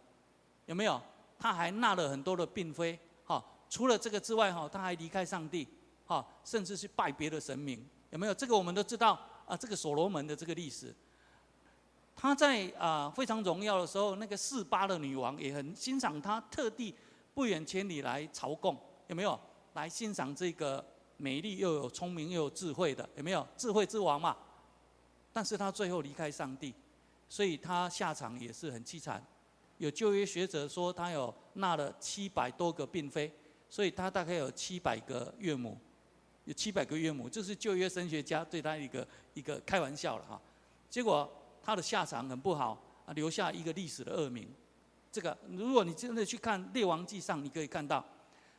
[0.65, 1.01] 有没有？
[1.37, 3.43] 他还纳了很多的嫔妃，哈。
[3.69, 5.67] 除了这个之外，哈，他还离开上帝，
[6.05, 8.33] 哈，甚至去拜别的神明，有没有？
[8.33, 9.57] 这个我们都知道啊。
[9.57, 10.95] 这个所罗门的这个历史，
[12.15, 16.95] 他在啊非常荣耀的时候，那个四八的女王也很欣赏他，特地
[17.33, 19.39] 不远千里来朝贡，有没有？
[19.73, 20.83] 来欣赏这个
[21.17, 23.45] 美丽又有聪明又有智慧的，有没有？
[23.57, 24.35] 智慧之王嘛。
[25.33, 26.73] 但是他最后离开上帝，
[27.27, 29.21] 所以他下场也是很凄惨。
[29.77, 33.29] 有旧约学者说他有纳了七百多个嫔妃，
[33.69, 35.77] 所以他大概有七百个岳母，
[36.45, 40.41] 有七百个岳母，这是旧约神学家对他一个一个开玩笑了哈。
[40.89, 41.29] 结果
[41.65, 44.47] 他的下场很不好，啊，留下一个历史的恶名。
[45.11, 48.05] 这个如果你真的去看列王记上，你可以看到，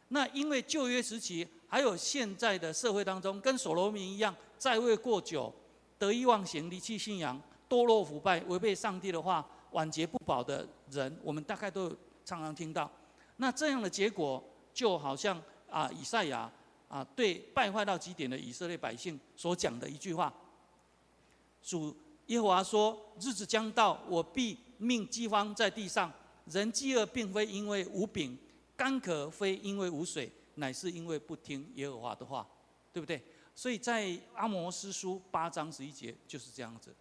[0.08, 5.54] 那因为旧约时期还有现在的社会当中，跟所罗门一样，在位过久。
[5.98, 7.40] 得意忘形、离弃信仰、
[7.70, 11.88] 堕落腐败、违背上帝的话、晚节不保的人，我们大概都
[12.22, 12.90] 常常听到。
[13.38, 16.52] 那这样的结果，就好像啊以赛亚
[16.86, 20.30] 啊对败坏到极点的以色列百姓所讲的一句话：
[21.62, 26.12] 主耶和华说，日子将到，我必命饥荒在地上，
[26.46, 28.36] 人饥饿并非因为无饼，
[28.76, 32.46] 干渴非因为无水，乃是因为不听耶和华的话，
[32.92, 33.22] 对不对？
[33.54, 36.94] 所以在阿摩斯书八章十一节就是这样子。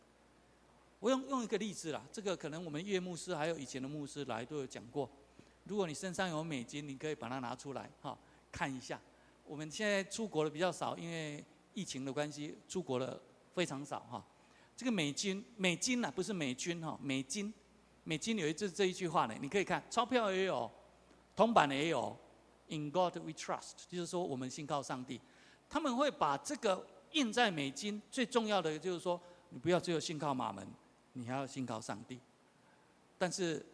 [0.99, 5.09] 我用用一个例子啦，这个可能我们岳牧师还有以前的牧师来都有讲过。
[5.65, 8.17] 如果你身上有美金，你可以把它拿出来哈
[8.51, 8.99] 看一下。
[9.43, 13.19] 我们现在出国的比较少，因为疫情的关系，出国的
[13.53, 14.23] 非常少哈。
[14.75, 17.53] 这个美金，美金呐，不是美军哈，美金，
[18.03, 20.69] 美金有一这这一句话呢，你可以看钞票也有，
[21.35, 22.15] 铜板也有
[22.67, 25.21] ，In God we trust，就是说我们信靠上帝。
[25.69, 30.67] 他们会把这个印在美金，最重要的就是说，你不要只有信靠马门，
[31.13, 32.19] 你还要信靠上帝。
[33.17, 33.65] 但是，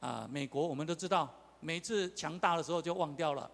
[0.00, 3.50] 啊，美国我们都知道，每一次强大的时候就忘掉了。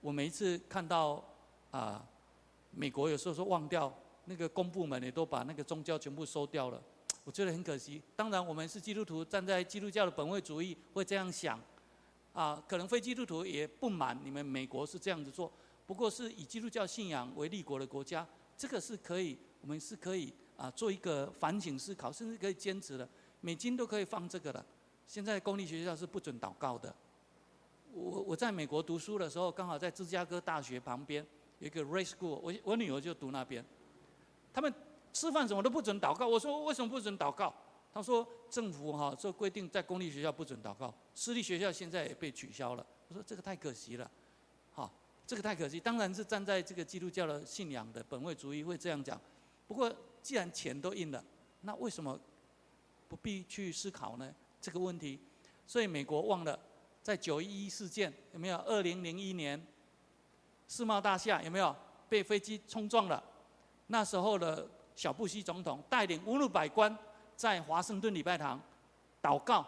[0.00, 1.22] 我每一次看到
[1.70, 2.02] 啊，
[2.70, 3.92] 美国有时候说忘掉
[4.26, 6.82] 那个公部门也都把那个宗教全部收掉了，
[7.24, 8.00] 我觉得很可惜。
[8.14, 11.60] 当然，我们是基督徒，站在基督教的本位主义会这样想，
[12.32, 15.50] 啊，可能非基督徒也不满你们美国是这样子做。
[15.86, 23.08] 不过是以基督教信仰为立国的国家，这个是可以，我们是可以啊做一个反省思考，甚至可以坚持的。
[23.40, 24.64] 美金都可以放这个的。
[25.06, 26.94] 现在公立学校是不准祷告的。
[27.92, 31.26] 我我在美国读书的时候，刚好在芝加哥大学旁边
[31.58, 33.62] 有一个 Ray School，我我女儿就读那边。
[34.52, 34.72] 他们
[35.12, 36.26] 吃饭什么都不准祷告。
[36.26, 37.52] 我说为什么不准祷告？
[37.94, 42.86] 他说政府哈这规定，在公立学校不准祷告，私立学校现在也被取消了。
[43.08, 44.10] 我说这个太可惜了。
[44.72, 44.90] 好
[45.26, 49.20] 这个太可惜，当然是站在这个基督教的信仰的本位主义会这样讲。
[49.66, 51.22] 不过，既然钱都印了，
[51.60, 52.18] 那为什么
[53.08, 54.34] 不必去思考呢？
[54.60, 55.20] 这个问题，
[55.66, 56.58] 所以美国忘了
[57.02, 58.56] 在九一一事件有没有？
[58.58, 59.62] 二零零一年
[60.66, 61.74] 世贸大厦有没有
[62.08, 63.22] 被飞机冲撞了？
[63.86, 66.96] 那时候的小布希总统带领五六百官
[67.36, 68.60] 在华盛顿礼拜堂
[69.20, 69.66] 祷告，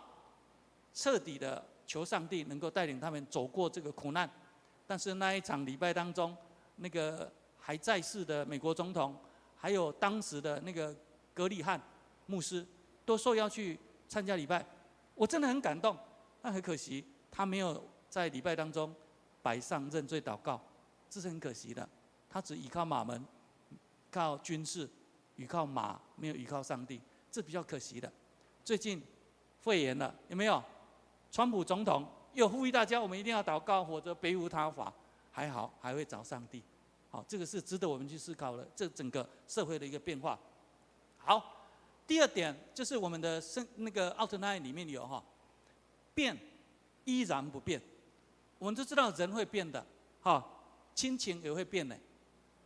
[0.93, 4.29] 彻底的求上帝能够带领他们走过这个苦难。
[4.87, 6.37] 但是那一场礼拜当中，
[6.77, 9.17] 那个还在世的美国总统，
[9.57, 10.95] 还有当时的那个
[11.33, 11.81] 格里汉
[12.27, 12.67] 牧师，
[13.05, 14.65] 都受邀去参加礼拜。
[15.15, 15.97] 我真的很感动，
[16.43, 18.95] 但很可惜，他没有在礼拜当中
[19.43, 20.61] 摆上认罪祷告，
[21.09, 21.89] 这是很可惜的。
[22.29, 23.25] 他只依靠马门，
[24.15, 24.89] 靠军事，
[25.35, 27.01] 依靠马，没有依靠上帝，
[27.33, 28.13] 这比较可惜的。
[28.65, 29.03] 最近
[29.61, 30.63] 肺炎了，有没有？
[31.33, 32.07] 川普总统。
[32.35, 34.93] 又呼吁大家，我们一定要祷告，否则别无他法。
[35.31, 36.63] 还好，还会找上帝。
[37.11, 38.69] 好，这个是值得我们去思考的。
[38.75, 40.39] 这整个社会的一个变化。
[41.19, 41.65] 好，
[42.07, 45.23] 第二点就是我们的生那个 outline 里面有哈，
[46.15, 46.37] 变
[47.05, 47.81] 依然不变。
[48.59, 49.85] 我们都知道人会变的，
[50.23, 50.45] 哈，
[50.95, 51.97] 亲情也会变的，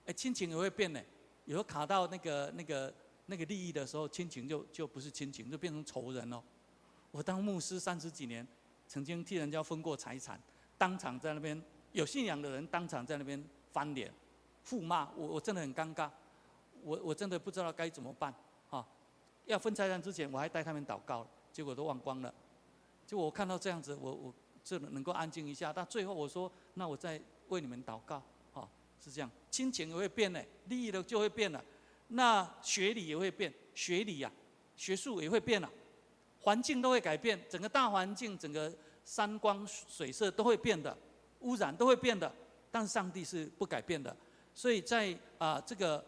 [0.06, 1.02] 哎，亲情也会变的。
[1.48, 2.94] 有时候卡到那个那个
[3.26, 6.40] 那个利益的时候，亲情就就不是亲情，就变成仇人了。
[7.10, 8.46] 我当牧师三十几年。
[8.90, 10.40] 曾经替人家分过财产，
[10.78, 13.38] 当场在那边有信仰的人当场在那边
[13.70, 14.10] 翻脸、
[14.64, 16.10] 互骂，我我真的很尴尬，
[16.82, 18.34] 我我真的不知道该怎么办
[18.70, 18.88] 啊！
[19.44, 22.32] 要分财产之前，我还带他们祷告，结果都忘光了。
[23.06, 24.34] 就我看到这样子，我我
[24.64, 25.70] 这能够安静一下。
[25.70, 28.22] 但最后我说，那我再为你们祷告，
[29.02, 29.30] 是这样。
[29.50, 31.64] 亲情也会变的，利益的就会变了。
[32.08, 35.70] 那学理也会变，学理呀、啊，学术也会变了。
[36.40, 38.72] 环境都会改变，整个大环境、整个
[39.04, 40.96] 山光水色都会变的，
[41.40, 42.32] 污染都会变的，
[42.70, 44.16] 但是上帝是不改变的。
[44.54, 46.04] 所以在啊、这个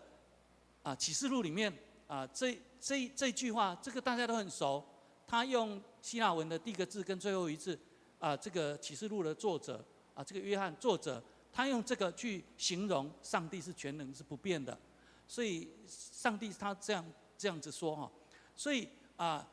[0.83, 1.73] 啊启示录里面
[2.07, 4.85] 啊、这这这句话，这个大家都很熟。
[5.27, 7.79] 他用希腊文的第一个字跟最后一字
[8.19, 11.23] 啊、这个启示录的作者啊、这个约翰作者，
[11.53, 14.79] 他用这个去形容上帝是全能是不变的。
[15.27, 17.05] 所以上帝他这样
[17.37, 18.11] 这样子说哈，
[18.55, 19.49] 所以啊。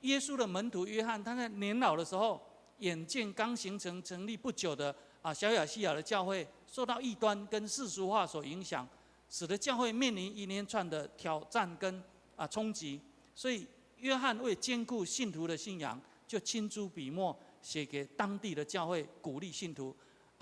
[0.00, 2.38] 耶稣的门徒约翰，他在年老的时候，
[2.80, 8.86] 眼见刚形成成立不久的啊小亚细亚的教会，受到异端跟世俗化所影响，
[9.30, 12.04] 使得教会面临一连串的挑战跟
[12.36, 13.00] 啊冲击。
[13.34, 15.98] 所以约翰为坚固信徒的信仰，
[16.28, 19.96] 就亲书笔墨写给当地的教会，鼓励信徒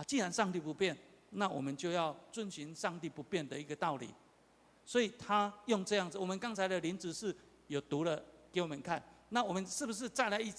[0.05, 0.97] 既然上帝不变，
[1.31, 4.13] 那我们就要遵循上帝不变的一个道理。
[4.85, 7.35] 所以他用这样子，我们刚才的林子是
[7.69, 9.03] 有读了给我们看。
[9.29, 10.53] 那我们是不是再来一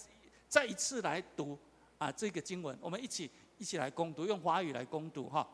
[0.48, 1.58] 再一次来读
[1.98, 2.78] 啊这个经文？
[2.82, 5.48] 我们一起一起来攻读，用华语来攻读哈。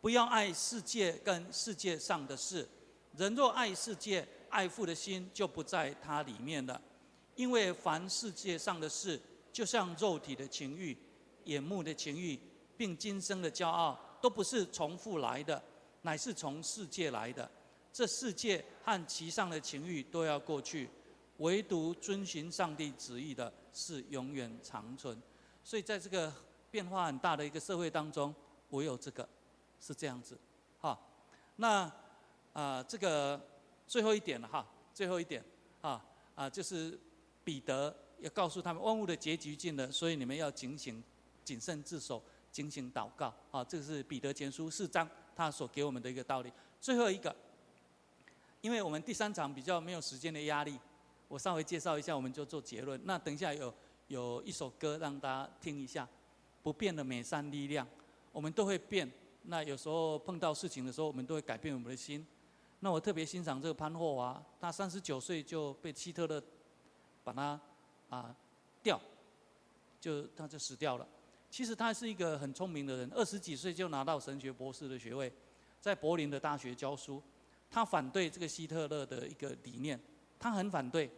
[0.00, 2.68] 不要爱世界跟世界上的事，
[3.16, 6.80] 人若爱世界，爱父的心就不在它里面了。
[7.36, 9.18] 因为凡世界上的事，
[9.52, 10.96] 就像肉体的情欲、
[11.44, 12.38] 眼目的情欲、
[12.76, 15.62] 并今生的骄傲，都不是从父来的，
[16.02, 17.50] 乃是从世界来的。
[17.92, 20.88] 这世界和其上的情欲都要过去，
[21.38, 25.20] 唯独遵循上帝旨意的是永远长存。
[25.62, 26.32] 所以在这个
[26.70, 28.34] 变化很大的一个社会当中，
[28.70, 29.28] 唯有这个
[29.78, 30.38] 是这样子。
[30.80, 30.98] 哈，
[31.56, 31.92] 那
[32.54, 33.40] 啊、这个
[33.86, 35.44] 最后一点了哈，最后一点
[35.80, 36.04] 啊
[36.34, 36.98] 啊，就是
[37.44, 41.02] 彼得要告诉他们，万物的结局近了，所以你们要警醒、
[41.44, 42.22] 谨慎自守、
[42.52, 43.34] 警醒祷告。
[43.50, 46.52] 啊，这个是彼得前书四章他所给我们的一个道理。
[46.80, 47.34] 最后一个。
[48.60, 50.78] 因为我们第三场比较没有时间的压力，
[51.26, 53.00] 我稍微介绍一下，我们就做结论。
[53.02, 53.74] 那等一下有
[54.06, 56.04] 有一首歌让大家听一下，
[56.62, 57.84] 《不变的美善力量》。
[58.30, 59.10] 我们都会变，
[59.46, 62.24] 那有时候碰到事情的时候，我们都会改变我们的心。
[62.78, 66.40] 那我特别欣赏这个潘霍华，他三十九岁就被希特勒
[67.24, 67.60] 把他
[68.10, 68.32] 啊
[68.80, 69.00] 掉，
[70.00, 71.08] 就他就死掉了。
[71.52, 75.30] 其实他是一个很聪明的人，二十几岁就拿到神学博士的学位，
[75.82, 77.22] 在柏林的大学教书。
[77.70, 80.00] 他反对这个希特勒的一个理念，
[80.38, 81.10] 他很反对，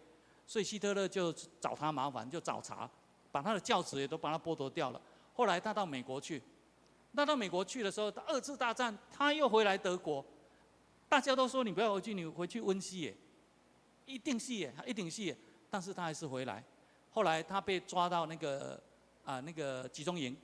[0.45, 2.91] 所以希特勒就找他麻烦，就找茬，
[3.31, 5.01] 把他的教职也都把他剥夺掉了。
[5.35, 6.43] 后来他到美国去，
[7.13, 10.25] 那到美国去的时候，二次大战他又回来德国，
[11.09, 13.17] 大家都说你不要回去，你回去温西耶，
[14.05, 15.37] 一定是耶，一定是耶，
[15.71, 16.65] 但是他还是回来。
[17.11, 18.83] 后来他被抓到那个
[19.25, 20.37] 啊那个集中营，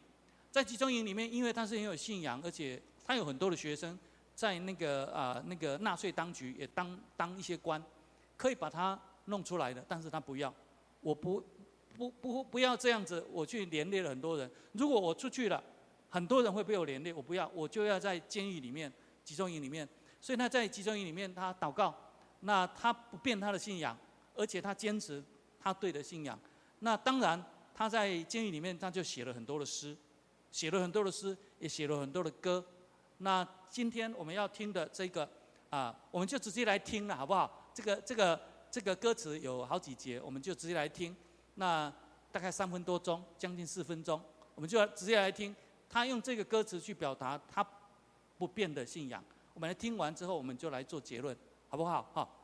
[0.51, 3.99] 在集中营里面，因为他是很有信仰，而且他有很多的学生。
[4.33, 7.83] 在那个啊、那个纳粹当局也当当一些官，
[8.39, 10.55] 可以把他弄出来的，但是他不要，
[11.03, 11.45] 我不
[11.95, 14.51] 不不不要这样子，我去连累了很多人。
[14.72, 15.62] 如果我出去了，
[16.09, 18.91] 很多人会被我连累，我不要，我就要在监狱里面、
[19.22, 19.87] 集中营里面。
[20.22, 21.95] 所以他在集中营里面，他祷告，
[22.41, 23.95] 那他不变他的信仰，
[24.35, 25.22] 而且他坚持
[25.61, 26.39] 他对的信仰。
[26.78, 27.45] 那当然
[27.81, 29.97] 他在监狱里面，他就写了很多的诗，
[30.53, 32.62] 写了很多的诗，也写了很多的歌。
[33.16, 35.26] 那今天我们要听的这个
[35.70, 37.70] 啊，我们就直接来听了，好不好？
[37.72, 38.39] 这个这个
[38.70, 41.16] 这个歌词有好几节，我们就直接来听。
[41.55, 41.91] 那
[42.31, 44.20] 大概三分多钟，将近四分钟，
[44.55, 45.57] 我们就直接来听。
[45.89, 47.66] 他用这个歌词去表达他
[48.37, 49.24] 不变的信仰。
[49.55, 51.35] 我们来听完之后，我们就来做结论，
[51.70, 52.11] 好不好？
[52.12, 52.39] 好。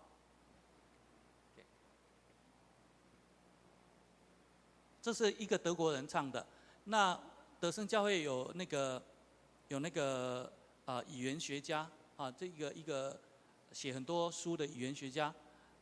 [5.07, 6.44] 这是一个德国人唱的。
[6.82, 7.16] 那
[7.61, 9.00] 德生教会有那个
[9.68, 10.52] 有那个。
[10.84, 11.84] 啊，语言学家
[12.16, 13.18] 啊，这个一个
[13.72, 15.34] 写很多书的语言学家，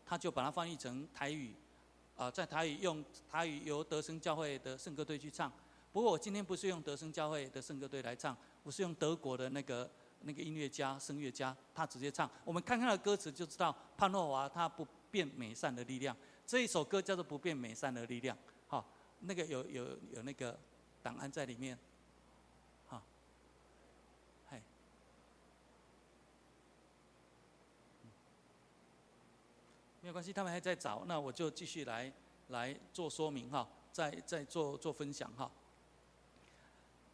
[0.07, 1.55] 他就把它翻译成台语，
[2.17, 5.53] 啊，在台语用台语由德生教会的圣歌队去唱。
[5.93, 9.91] 不过我今天不是用德生教会的圣歌队来唱，我是用德国的那个
[10.23, 12.31] 那个音乐家声乐家，他直接唱。
[12.47, 16.17] 我们看看歌词就知道，潘诺华他不变美善的力量，
[16.47, 18.35] 这一首歌叫做不变美善的力量。
[19.27, 20.59] 那个有有有那个
[21.03, 21.79] 档案在里面。
[30.01, 32.13] 没有关系，他们还在找，那我就继续来
[32.49, 35.51] 来做说明哈，再再做做分享哈。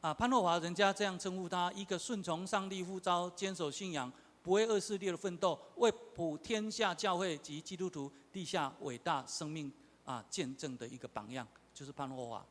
[0.01, 9.73] 啊，潘霍华人家这样称呼他，一个顺从上帝呼召、坚守信仰、不为恶势力的奋斗、为普天下教会及基督徒立下伟大生命
[10.05, 11.47] 啊见证的一个榜样，
[11.81, 12.45] 就是潘霍华。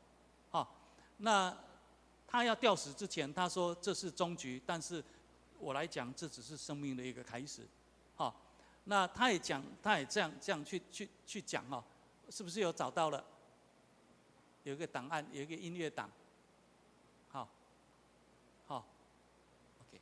[0.50, 0.76] 好，
[1.18, 1.56] 那
[2.26, 5.04] 他要吊死之前，他说这是终局，但是
[5.60, 7.62] 我来讲，这只是生命的一个开始。
[8.16, 8.36] 好。
[8.86, 11.84] 那他也讲，他也这样这样去去去讲哦，
[12.32, 13.24] 是不是有找到了？
[14.64, 16.10] 有一个档案，有一个音乐档，
[17.28, 17.48] 好，
[18.66, 18.84] 好
[19.82, 20.02] ，OK。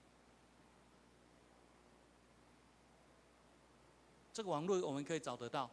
[4.31, 5.69] 这个网络我们可以找得到，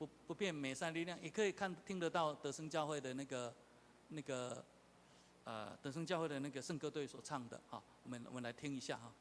[0.00, 3.54] 不不变美善力量，也可以看听得到德胜教会的那个
[4.08, 4.64] 那个
[5.44, 9.12] 呃德胜教会的那个圣歌队所唱的，啊，我们我们来听一下哈。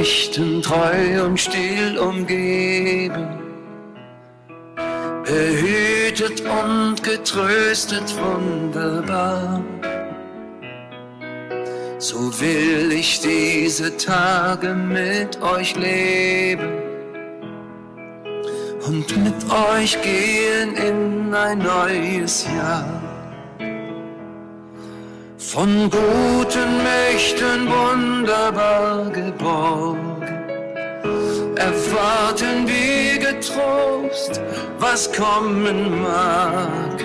[0.00, 3.28] Guten Mächten treu und still umgeben,
[5.24, 9.62] behütet und getröstet wunderbar.
[11.98, 16.72] So will ich diese Tage mit euch leben
[18.86, 23.09] und mit euch gehen in ein neues Jahr.
[25.52, 30.22] Von guten Mächten wunderbar geborgen,
[31.56, 34.40] erwarten wir getrost,
[34.78, 37.04] was kommen mag.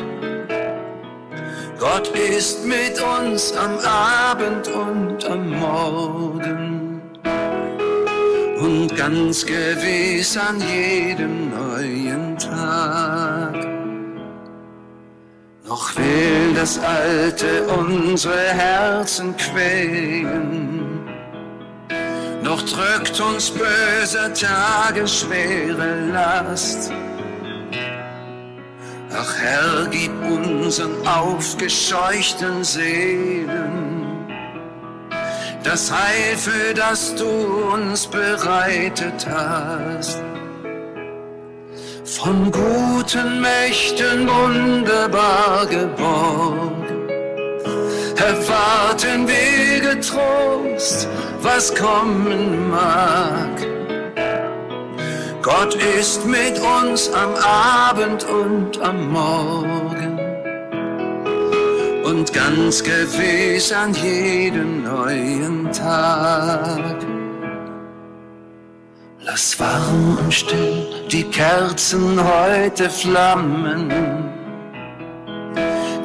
[1.80, 7.02] Gott ist mit uns am Abend und am Morgen
[8.60, 13.35] und ganz gewiss an jedem neuen Tag.
[15.96, 21.06] Will das Alte unsere Herzen quälen,
[22.43, 26.91] noch drückt uns böse Tage schwere Last.
[29.18, 33.96] Ach Herr, gib unseren aufgescheuchten Seelen
[35.66, 37.26] das Heil, für das du
[37.74, 40.22] uns bereitet hast.
[42.06, 47.10] Von guten Mächten wunderbar geborgen,
[48.16, 51.08] erwarten wir getrost,
[51.41, 53.60] was kommen mag.
[55.41, 60.20] Gott ist mit uns am Abend und am Morgen
[62.03, 67.14] und ganz gewiss an jedem neuen Tag.
[69.26, 73.91] Lass warm und still die Kerzen heute flammen,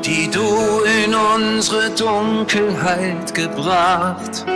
[0.03, 4.47] die du in unsere Dunkelheit gebracht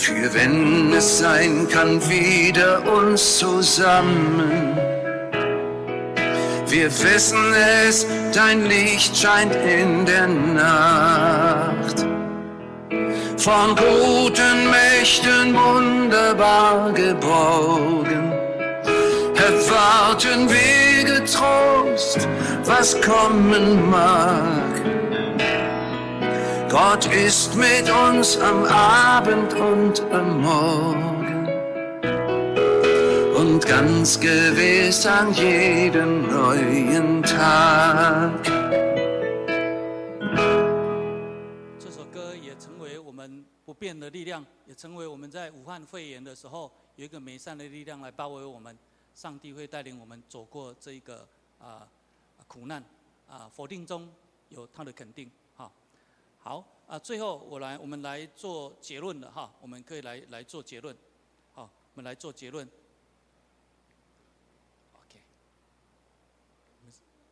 [0.00, 4.76] für wenn es sein kann, wieder uns zusammen.
[6.66, 7.54] Wir wissen
[7.86, 12.09] es, dein Licht scheint in der Nacht.
[13.40, 18.32] Von guten Mächten wunderbar geborgen,
[19.34, 22.28] erwarten wir getrost,
[22.66, 24.82] was kommen mag.
[26.68, 31.48] Gott ist mit uns am Abend und am Morgen
[33.36, 38.79] und ganz gewiss an jedem neuen Tag.
[43.80, 48.78] 变的力量，也成为我们在武汉肺炎的时候有一个美善的力量来包围我们。
[49.12, 51.28] 上帝会带领我们走过这一个
[51.58, 51.86] 啊
[52.46, 52.82] 苦难
[53.28, 54.10] 啊，否定中
[54.48, 55.70] 有他的肯定哈。
[56.38, 60.96] 好啊，最后我来，我们来做结论了哈，我们可以来来做结论，
[61.52, 62.66] 好，我们来做结论。
[64.92, 65.20] OK，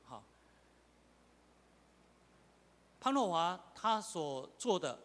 [0.04, 0.22] 好，
[3.00, 4.98] 潘若华他所做的，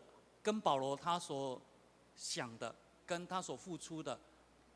[0.44, 1.60] 跟保罗他所
[2.16, 2.76] 想的，
[3.08, 4.20] 跟他所付出的，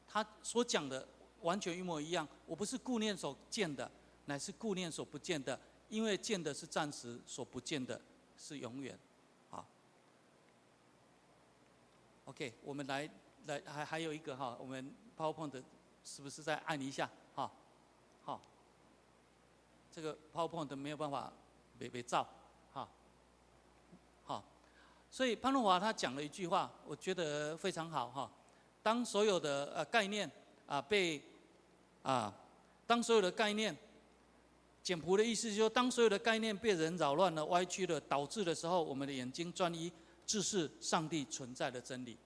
[0.07, 1.05] 他所讲的
[1.41, 2.28] 完全一模一样。
[2.45, 3.91] 我不是顾念所见的，
[4.26, 5.59] 乃是顾念所不见的，
[5.89, 7.99] 因为见的是暂时，所不见的
[8.38, 8.97] 是永远。
[9.49, 9.65] 好
[12.26, 13.09] OK，我们来
[13.45, 15.61] 来还还有一个哈，我们 PowerPoint
[16.03, 17.51] 是不是再按一下哈？
[18.24, 18.41] 好，
[19.91, 21.32] 这个 PowerPoint 没有办法
[21.78, 22.28] 没没照。
[25.10, 28.32] 所以潘若华他讲了一句话，我觉得非常好哈。
[28.84, 30.30] 当所有的呃概念
[30.66, 31.22] 啊被
[32.03, 32.34] 啊，
[32.86, 33.76] 当所有的概念，
[34.84, 39.91] 简朴的意思就是说，当所有的概念被人扰乱了、歪曲了、导致的时候，我们的眼睛专一。
[40.26, 42.18] 这是上帝存在的真理。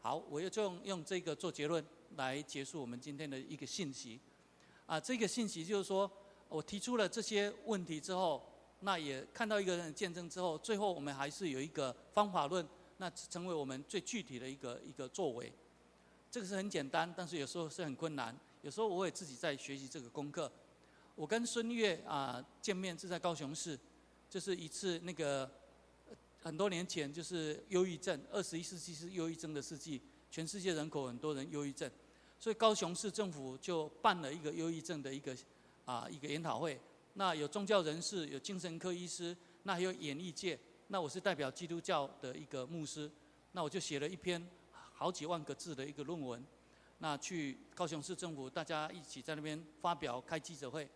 [0.00, 1.84] 好，我就用用这个做结论
[2.16, 4.18] 来结束我们今天的一个信息。
[4.84, 6.10] 啊，这个信息就是说，
[6.48, 8.44] 我提出了这些问题之后，
[8.80, 12.66] 那也看到一个人的见证之后，最后我们还是有一个方法论，
[12.98, 15.52] 那成为我们最具体的一个一个作为。
[16.30, 18.36] 这个是很简单，但是有时候是很困难。
[18.62, 20.50] 有时候我也自己在学习这个功课。
[21.14, 23.78] 我跟孙越啊见面是在高雄市，
[24.28, 25.50] 就是一次那个。
[26.42, 30.00] 很多年前就是忧郁症，二十一世纪是忧郁症的世纪，
[30.30, 31.90] 全世界人口很多人忧郁症，
[32.38, 35.36] 所以高雄市政府就办了一个忧郁症的一个
[35.84, 36.80] 啊一个研讨会。
[37.14, 40.58] 那有宗教人士，有精神科医师，那还有演艺界。
[40.88, 43.10] 那我是代表基督教的一个牧师，
[43.52, 44.44] 那我就写了一篇
[44.92, 46.44] 好几万个字的一个论文。
[46.98, 50.88] 那去高雄市政府，大家一起在那边发表开记者会。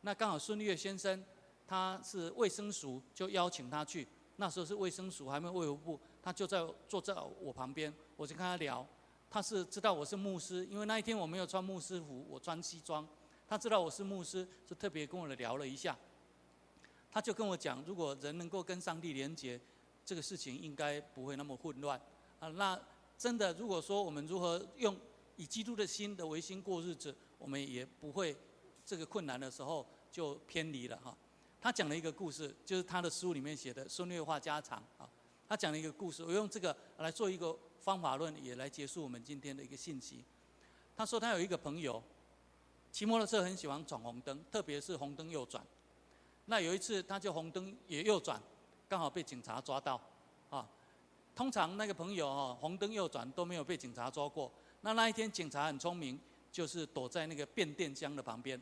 [0.00, 1.24] 那刚好孙立月先生
[1.66, 4.06] 他是卫生署，就邀请他去。
[4.36, 8.86] 那时候是卫生署，还没卫福部，他就在坐在我旁边，我就跟他聊。
[9.30, 13.06] 他是知道我是牧师，因为那一天我没有穿牧师服，我穿西装。
[13.52, 15.94] 他知道我是牧师，就特别跟我聊了一下。
[17.10, 19.60] 他就跟我讲，如果人能够跟上帝连接，
[20.06, 22.00] 这个事情应该不会那么混乱。
[22.40, 22.80] 啊，那
[23.18, 24.98] 真的，如果说我们如何用
[25.36, 28.34] 以基督的心的唯心过日子，我们也不会
[28.86, 31.14] 这个困难的时候就偏离了哈。
[31.60, 35.06] 他讲了一个故事，就是他的书里面写的孙略话家常啊。
[35.46, 40.24] 他讲了一个故事，我用这个来做一个方法论，也来结束我们今天的一个信息。
[40.96, 42.02] 他说他有一个朋友，
[42.92, 45.64] 骑摩托车很喜欢闯红灯，特别是红灯右转。
[46.44, 48.40] 那有一次他就红灯也右转，
[48.86, 49.98] 刚好被警察抓到，
[50.50, 50.68] 啊，
[51.34, 54.52] 通常那个朋友哦，红灯右转都没有被警察抓过。
[54.82, 56.20] 那那一天警察很聪明，
[56.50, 58.60] 就是躲在那个变电箱的旁边。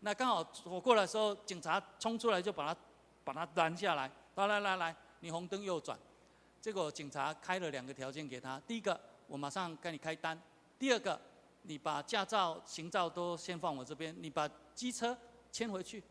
[0.00, 2.80] 那刚好我过来的时候，警察冲出来就把他
[3.24, 5.98] 把他拦下来，来来来来，你红灯右转。
[6.60, 10.38] 结果警察开了两个条件给他，第一个我马上给你开单，
[10.78, 11.18] 第二个
[11.66, 15.16] 你把驾照、行照都先放我这边，你把机车
[15.50, 16.02] 牵回去，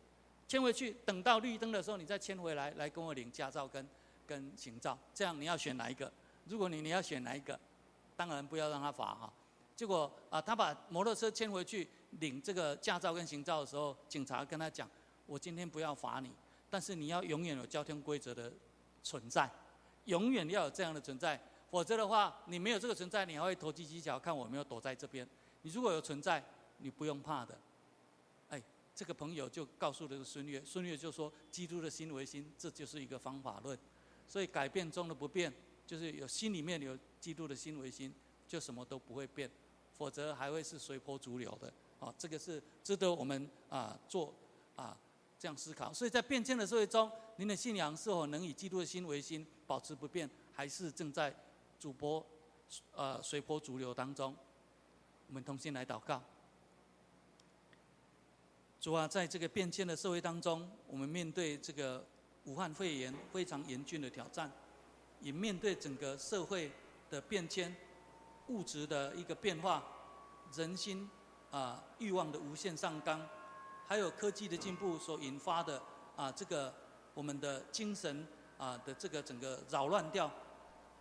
[0.47, 3.87] 牵回去，等到绿灯的时候你再牵回来，来跟我领驾照跟
[4.27, 6.11] 跟行照，这样你要选哪一个？
[6.45, 7.59] 如果你你要选哪一个，
[8.15, 9.31] 当然不要让他罚哈。
[9.75, 11.87] 结果啊，他把摩托车牵回去
[12.19, 14.89] 领这个驾照跟行照的时候，警察跟他讲：
[15.25, 16.31] 我今天不要罚你，
[16.69, 18.51] 但是你要永远有交通规则的
[19.03, 19.49] 存在。
[20.05, 21.41] 永远要有这样的存在，
[21.71, 25.27] 否则的话，你没有这个存在，你还会投机取巧，看我没有躲在这边。
[25.65, 26.43] 你如果有存在，
[26.77, 27.57] 你不用怕的。
[28.49, 28.61] 哎，
[28.93, 33.75] 这个朋友就告诉这个孙越，孙越就说：“基督的心为心，这就是一个方法论。
[34.27, 35.51] 所以改变中的不变，
[35.87, 38.13] 就是有心里面有基督的心为心，
[38.47, 39.49] 就什么都不会变，
[39.97, 41.73] 否则还会是随波逐流的。
[41.99, 44.31] 啊，这个是值得我们啊做
[44.75, 44.95] 啊
[45.39, 45.91] 这样思考。
[45.91, 51.35] 所以在变迁的社会中，您的信仰是否能以基督的心为心？”保持不变，还是正在
[51.79, 52.23] 主播
[52.93, 54.35] 呃随波逐流当中？
[55.27, 56.21] 我们同心来祷告。
[58.79, 62.05] 主啊，在这个变迁的社会当中，我们面对这个
[62.45, 64.51] 武汉肺炎非常严峻的挑战，
[65.21, 66.71] 也面对整个社会
[67.09, 67.75] 的变迁、
[68.47, 69.83] 物质的一个变化、
[70.53, 71.09] 人心
[71.51, 73.27] 啊欲望的无限上纲，
[73.87, 75.81] 还有科技的进步所引发的
[76.15, 76.73] 啊这个
[77.13, 78.27] 我们的精神。
[78.57, 80.31] 啊的这个整个扰乱掉、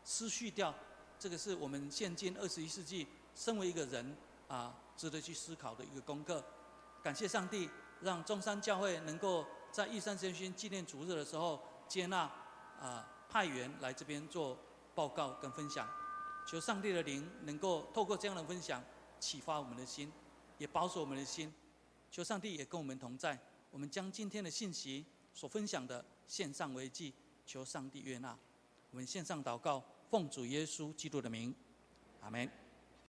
[0.05, 0.75] 失序掉，
[1.21, 4.17] 这个是我们现今二十一世纪身为一个人
[4.49, 6.45] 啊，值得去思考的一个功课。
[7.03, 7.69] 感谢上帝，
[8.01, 12.31] 让中山教会能够在玉山神勋纪念主日的时候接纳
[12.81, 14.59] 啊派员来这边做
[14.95, 15.89] 报告跟分享。
[16.47, 18.83] 求上帝的灵能够透过这样的分享
[19.19, 20.13] 启发我们的心，
[20.59, 21.53] 也保守我们的心。
[22.11, 23.39] 求上帝也跟我们同在。
[23.71, 27.13] 我们将今天的信息所分享的献上为祭。
[27.47, 28.35] 求上帝悦纳，
[28.91, 31.55] 我们献上祷告，奉主耶稣基督的名，
[32.23, 32.64] 阿门。